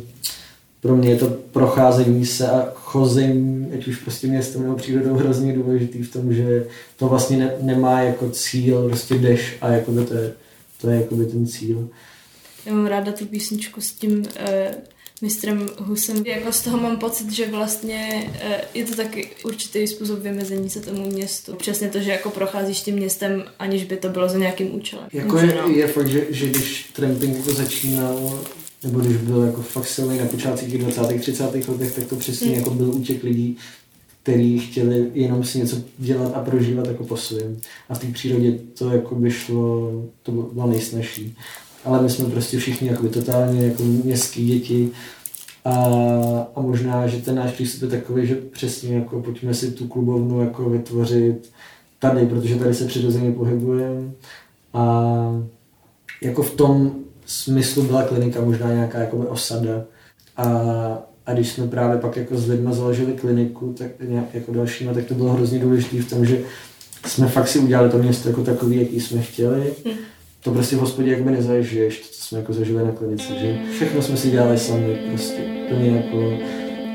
pro 0.81 0.97
mě 0.97 1.11
je 1.11 1.17
to 1.17 1.27
procházení 1.31 2.27
se 2.27 2.51
a 2.51 2.73
chození, 2.75 3.73
ať 3.75 3.87
už 3.87 3.97
prostě 3.97 4.27
městem 4.27 4.63
nebo 4.63 4.75
přírodou 4.75 5.15
hrozně 5.15 5.53
důležitý 5.53 6.03
v 6.03 6.13
tom, 6.13 6.35
že 6.35 6.67
to 6.97 7.09
vlastně 7.09 7.37
ne, 7.37 7.53
nemá 7.61 8.01
jako 8.01 8.31
cíl, 8.31 8.89
prostě 8.89 9.15
jdeš 9.15 9.57
a 9.61 9.69
jako 9.69 9.93
to 9.93 10.15
je, 10.15 10.33
to 10.81 10.91
je 10.91 10.97
jako 10.97 11.15
by 11.15 11.27
ten 11.27 11.47
cíl. 11.47 11.89
Já 12.67 12.73
mám 12.73 12.87
ráda 12.87 13.13
tu 13.13 13.27
písničku 13.27 13.81
s 13.81 13.93
tím 13.93 14.25
eh, 14.37 14.75
mistrem 15.23 15.69
Husem. 15.79 16.27
Jako 16.27 16.53
z 16.53 16.63
toho 16.63 16.81
mám 16.81 16.97
pocit, 16.97 17.31
že 17.31 17.51
vlastně 17.51 18.31
eh, 18.41 18.61
je 18.75 18.85
to 18.85 18.97
taky 18.97 19.31
určitý 19.45 19.87
způsob 19.87 20.19
vymezení 20.19 20.71
se 20.71 20.81
tomu 20.81 21.11
městu. 21.11 21.55
Přesně 21.55 21.89
to, 21.89 22.01
že 22.01 22.11
jako 22.11 22.31
procházíš 22.31 22.81
tím 22.81 22.95
městem, 22.95 23.45
aniž 23.59 23.85
by 23.85 23.97
to 23.97 24.09
bylo 24.09 24.29
za 24.29 24.39
nějakým 24.39 24.75
účelem. 24.75 25.07
Jako 25.13 25.39
je, 25.39 25.59
je 25.75 25.87
fakt, 25.87 26.09
že, 26.09 26.27
že 26.31 26.47
když 26.47 26.91
tramping 26.93 27.37
jako 27.37 27.53
začínal, 27.53 28.41
nebo 28.83 29.01
když 29.01 29.17
byl 29.17 29.43
jako 29.43 29.63
fakt 29.63 29.89
silný 29.89 30.19
na 30.19 30.27
počátcích 30.27 30.79
20. 30.79 31.21
30. 31.21 31.69
letech, 31.69 31.95
tak 31.95 32.05
to 32.05 32.17
přesně 32.17 32.49
hmm. 32.49 32.57
jako 32.57 32.71
byl 32.71 32.91
útěk 32.91 33.23
lidí, 33.23 33.57
který 34.23 34.59
chtěli 34.59 35.11
jenom 35.15 35.45
si 35.45 35.59
něco 35.59 35.77
dělat 35.99 36.33
a 36.35 36.41
prožívat 36.41 36.87
jako 36.87 37.05
po 37.05 37.17
svém. 37.17 37.57
A 37.89 37.95
v 37.95 37.99
té 37.99 38.07
přírodě 38.07 38.59
to 38.79 38.91
jako 38.91 39.15
by 39.15 39.31
šlo, 39.31 39.93
to 40.23 40.33
bylo 40.33 40.67
nejsnažší 40.67 41.37
ale 41.85 42.03
my 42.03 42.11
jsme 42.11 42.31
prostě 42.31 42.59
všichni 42.59 42.89
jako 42.89 43.09
totálně 43.09 43.67
jako 43.67 43.83
městský 43.83 44.47
děti. 44.47 44.91
A, 45.65 45.75
a 46.55 46.61
možná, 46.61 47.07
že 47.07 47.17
ten 47.23 47.35
náš 47.35 47.51
přístup 47.51 47.83
je 47.83 47.99
takový, 47.99 48.27
že 48.27 48.35
přesně 48.35 48.95
jako 48.97 49.21
pojďme 49.21 49.55
si 49.55 49.71
tu 49.71 49.89
klubovnu 49.89 50.41
jako 50.41 50.71
vytvořit 50.71 51.51
tady, 51.99 52.27
protože 52.27 52.57
tady 52.57 52.75
se 52.75 52.87
přirozeně 52.87 53.33
pohybujeme. 53.33 54.11
A 54.75 55.15
jako 56.23 56.43
v 56.43 56.55
tom 56.55 56.95
smyslu 57.27 57.83
byla 57.83 58.03
klinika 58.03 58.41
možná 58.41 58.73
nějaká 58.73 58.99
jako 58.99 59.17
osada. 59.17 59.85
A, 60.37 60.47
a 61.27 61.33
když 61.35 61.49
jsme 61.49 61.67
právě 61.67 61.99
pak 61.99 62.17
jako 62.17 62.37
s 62.37 62.49
lidmi 62.49 62.71
založili 62.73 63.13
kliniku, 63.13 63.75
tak 63.79 63.91
nějak 64.09 64.35
jako 64.35 64.53
dalšíma, 64.53 64.95
tak 64.95 65.05
to 65.05 65.15
bylo 65.15 65.33
hrozně 65.33 65.59
důležité 65.59 66.03
v 66.03 66.11
tom, 66.11 66.27
že 66.27 66.41
jsme 67.07 67.29
fakt 67.29 67.49
si 67.49 67.59
udělali 67.59 67.91
to 67.91 67.99
město 67.99 68.29
jako 68.29 68.45
takový, 68.45 68.77
jaký 68.77 69.01
jsme 69.01 69.23
chtěli. 69.23 69.73
Hmm 69.87 70.12
to 70.45 70.51
prostě 70.51 70.77
v 70.77 70.81
hospodě 70.81 71.11
jakoby 71.11 71.31
nezažiješ, 71.31 71.99
to, 71.99 72.09
co 72.11 72.23
jsme 72.25 72.39
jako 72.39 72.53
zažili 72.53 72.85
na 72.85 72.93
klinice, 72.93 73.39
že 73.41 73.59
všechno 73.73 74.03
jsme 74.03 74.17
si 74.17 74.31
dělali 74.31 74.59
sami, 74.59 74.99
prostě 75.09 75.43
plně 75.69 75.97
jako, 75.97 76.39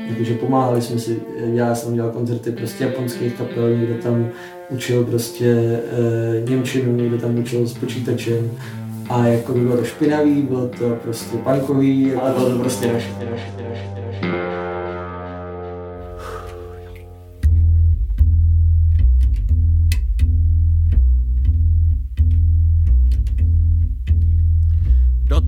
jakože 0.08 0.34
pomáhali 0.34 0.82
jsme 0.82 0.98
si, 0.98 1.20
já 1.36 1.74
jsem 1.74 1.94
dělal 1.94 2.10
koncerty 2.10 2.52
prostě 2.52 2.84
japonských 2.84 3.34
kapel, 3.34 3.76
někdo 3.76 3.94
tam 3.94 4.28
učil 4.70 5.04
prostě 5.04 5.46
e, 5.46 6.50
Němčinu, 6.50 6.96
někdo 6.96 7.18
tam 7.18 7.38
učil 7.38 7.66
s 7.66 7.74
počítačem 7.74 8.50
a 9.10 9.26
jako 9.26 9.52
by 9.52 9.60
bylo 9.60 9.76
to 9.76 9.84
špinavý, 9.84 10.42
bylo 10.42 10.68
to 10.68 10.98
prostě 11.02 11.36
punkový, 11.36 12.14
ale 12.14 12.32
bylo 12.32 12.50
to 12.50 12.58
prostě 12.58 12.92
naše, 12.92 13.08
naše, 13.12 13.52
naše, 13.70 13.92
naše. 14.06 14.77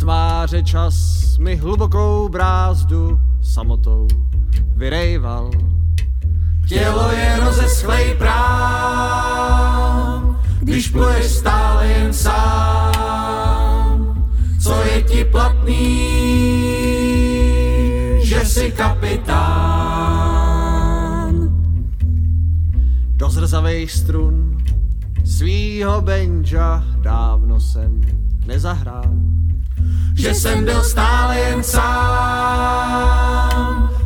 Tváře 0.01 0.62
čas 0.62 0.94
mi 1.38 1.57
hlubokou 1.57 2.28
brázdu 2.28 3.20
samotou 3.42 4.09
vyrejval. 4.76 5.51
Tělo 6.68 7.12
je 7.12 7.40
rozeschlej 7.44 8.14
prám, 8.18 9.61
když 10.61 10.88
pluješ 10.88 11.26
stále 11.26 11.86
jen 11.86 12.12
sám. 12.12 12.90
Co 14.62 14.82
je 14.82 15.03
ti 15.03 15.24
platný, 15.24 16.11
že 18.22 18.44
jsi 18.44 18.72
kapitán? 18.72 19.70
Do 23.16 23.30
zrzavých 23.30 23.90
strun 23.92 24.59
svýho 25.24 26.01
benža 26.01 26.84
dávno 27.03 27.61
jsem 27.61 28.01
nezahrál 28.46 29.39
že 30.20 30.34
jsem 30.34 30.64
byl 30.64 30.82
stále 30.82 31.38
jen 31.38 31.62
sám. 31.62 31.90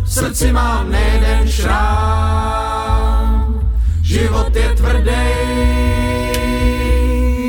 V 0.05 0.13
srdci 0.13 0.53
mám 0.53 0.91
nejeden 0.91 1.49
šrám, 1.49 2.95
život 4.03 4.57
je 4.57 4.69
tvrdý, 4.75 5.11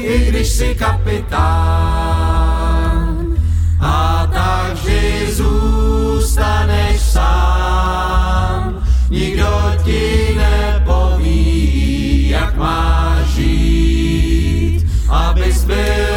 i 0.03 0.25
když 0.27 0.47
si 0.47 0.75
kapitán. 0.75 1.85
A 3.79 4.27
tak 4.33 4.73
vždy 4.73 5.27
zůstaneš 5.31 7.01
sám, 7.01 8.83
nikdo 9.09 9.71
ti 9.83 10.37
nepoví, 10.37 12.29
jak 12.29 12.57
máš 12.57 13.27
žít, 13.27 14.85
abys 15.09 15.63
byl 15.63 16.14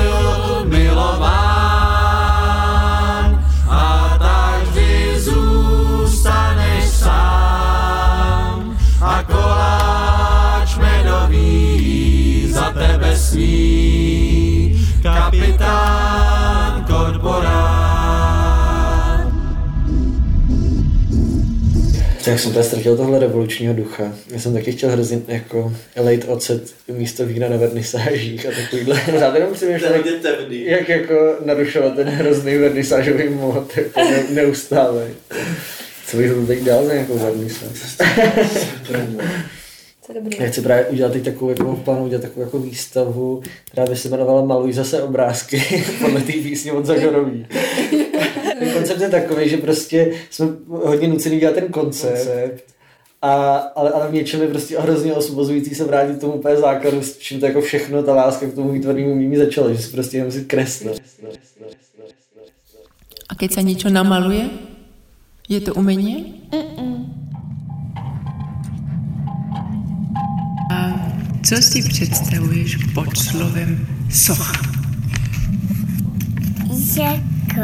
sní, 13.19 14.81
kapitán 15.03 16.85
korporát. 16.87 17.99
Tak 22.25 22.39
jsem 22.39 22.53
tady 22.53 22.64
ztratil 22.64 22.97
tohle 22.97 23.19
revolučního 23.19 23.75
ducha. 23.75 24.12
Já 24.31 24.39
jsem 24.39 24.55
taky 24.55 24.73
chtěl 24.73 24.91
hrozně 24.91 25.21
jako 25.29 25.73
lejt 25.97 26.25
ocet 26.29 26.75
místo 26.89 27.27
vína 27.27 27.49
na 27.49 27.57
vernisážích 27.57 28.47
a 28.47 28.51
takovýhle. 28.62 29.01
Já 29.21 29.35
jenom 29.35 29.55
přemýšlel, 29.55 29.93
jak, 29.93 30.07
jak 30.51 30.89
jako 30.89 31.37
narušovat 31.45 31.95
ten 31.95 32.09
hrozný 32.09 32.57
vernisážový 32.57 33.29
mod 33.29 33.77
jako 33.77 34.01
ne, 34.01 34.25
neustále. 34.31 35.07
Co 36.11 36.16
bych 36.16 36.32
to 36.32 36.46
teď 36.46 36.62
dal 36.62 36.84
za 36.84 36.92
nějakou 36.92 37.18
vernisáž? 37.18 37.96
To 40.06 40.12
je 40.12 40.20
dobrý. 40.20 40.36
Já 40.40 40.46
chci 40.46 40.62
právě 40.62 40.86
udělat 40.86 41.12
teď 41.12 41.24
takovou, 41.24 41.50
jako 41.50 41.72
v 41.72 41.84
plánu 41.84 42.04
udělat 42.04 42.22
takovou 42.22 42.40
jako 42.40 42.59
výstavu, 42.59 43.42
která 43.70 43.86
by 43.86 43.96
se 43.96 44.09
jmenovala 44.09 44.44
Maluj 44.44 44.72
zase 44.72 45.02
obrázky 45.02 45.84
podle 46.00 46.20
té 46.20 46.32
písně 46.32 46.72
od 46.72 46.86
Zagorový. 46.86 47.46
ten 48.59 48.70
koncept 48.72 49.00
je 49.00 49.09
takový, 49.09 49.48
že 49.48 49.56
prostě 49.56 50.12
jsme 50.30 50.46
hodně 50.68 51.09
nucený 51.09 51.38
dělat 51.38 51.54
ten 51.54 51.68
koncept, 51.68 52.64
a, 53.22 53.54
ale, 53.56 53.90
ale 53.90 54.09
v 54.09 54.12
něčem 54.12 54.42
je 54.42 54.48
prostě 54.48 54.78
hrozně 54.78 55.12
osvobozující 55.12 55.74
se 55.74 55.84
vrátit 55.84 56.16
k 56.16 56.20
tomu 56.20 56.32
úplně 56.32 56.56
základu, 56.56 57.02
s 57.02 57.18
čím 57.18 57.40
to 57.40 57.46
jako 57.46 57.61
všechno, 57.61 58.02
ta 58.02 58.14
láska 58.14 58.46
k 58.46 58.54
tomu 58.54 58.72
výtvarnému 58.72 59.12
umění 59.12 59.36
začala, 59.36 59.72
že 59.72 59.82
si 59.82 59.90
prostě 59.90 60.16
jenom 60.16 60.32
si 60.32 60.44
kresne. 60.44 60.92
A 63.28 63.36
keď 63.36 63.61
sa 63.61 63.61
niečo 63.61 63.92
namaluje, 63.92 64.68
je 65.49 65.61
to 65.61 65.74
umenie? 65.74 66.24
A 70.70 70.92
co 71.42 71.57
si 71.57 71.82
představuješ 71.82 72.76
pod 72.94 73.18
slovem 73.18 73.86
socha? 74.11 74.53
Jako, 76.96 77.62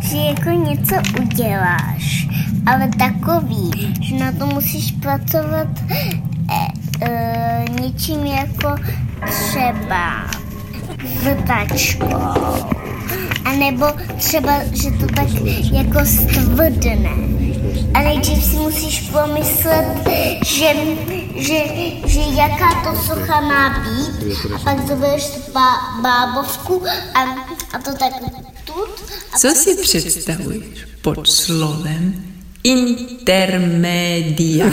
že 0.00 0.16
jako 0.16 0.50
něco 0.50 0.94
uděláš, 1.22 2.28
ale 2.66 2.90
takový, 2.98 3.94
že 4.00 4.16
na 4.16 4.32
to 4.32 4.46
musíš 4.46 4.92
pracovat 4.92 5.68
e, 5.90 6.10
e, 7.02 7.64
něčím 7.80 8.26
jako 8.26 8.74
třeba 9.24 10.30
vrtačkou. 11.22 12.83
A 13.44 13.52
nebo 13.52 13.86
třeba, 14.18 14.52
že 14.72 14.90
to 14.90 15.06
tak 15.06 15.28
jako 15.72 15.98
stvrdne. 16.06 17.10
A 17.94 17.98
nejdřív 18.02 18.44
si 18.44 18.56
musíš 18.56 19.00
pomyslet, 19.00 19.86
že, 20.46 20.66
že, 21.36 21.58
že 22.06 22.20
jaká 22.36 22.68
to 22.84 23.00
socha 23.00 23.40
má 23.40 23.68
být. 23.68 24.36
A 24.54 24.58
pak 24.58 24.86
zobereš 24.88 25.30
bá, 25.52 25.70
bábovku 26.00 26.82
a, 27.14 27.20
a 27.72 27.78
to 27.84 27.94
tak 27.94 28.12
tut. 28.64 29.04
A 29.32 29.38
Co 29.38 29.48
si 29.48 29.76
představuješ 29.76 30.64
pod 31.02 31.28
slovem 31.30 32.24
intermedia? 32.64 34.66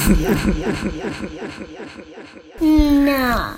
No, 3.05 3.55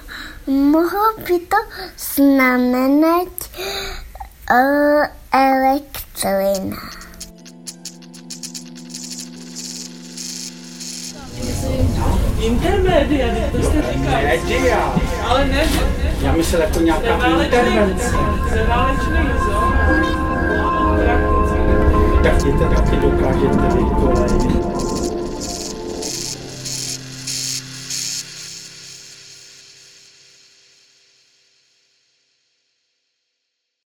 mohlo 0.47 1.14
by 1.18 1.39
to 1.39 1.57
znamenat 1.97 3.28
elektrina. 5.31 6.77
Intermedia, 12.39 13.27
to 13.51 13.63
jste 13.63 13.81
říkal. 13.93 14.21
Media. 14.23 14.93
Ale 15.27 15.45
ne, 15.45 15.67
Já 16.21 16.31
myslel 16.31 16.61
jako 16.61 16.79
nějaká 16.79 17.27
intervence. 17.27 18.15
Zaválečný 18.55 19.29
zóna. 19.45 19.83
Tak 22.23 22.43
ty 22.43 22.51
taky 22.51 22.95
dokážete 22.95 23.67
vykolejit. 23.75 24.82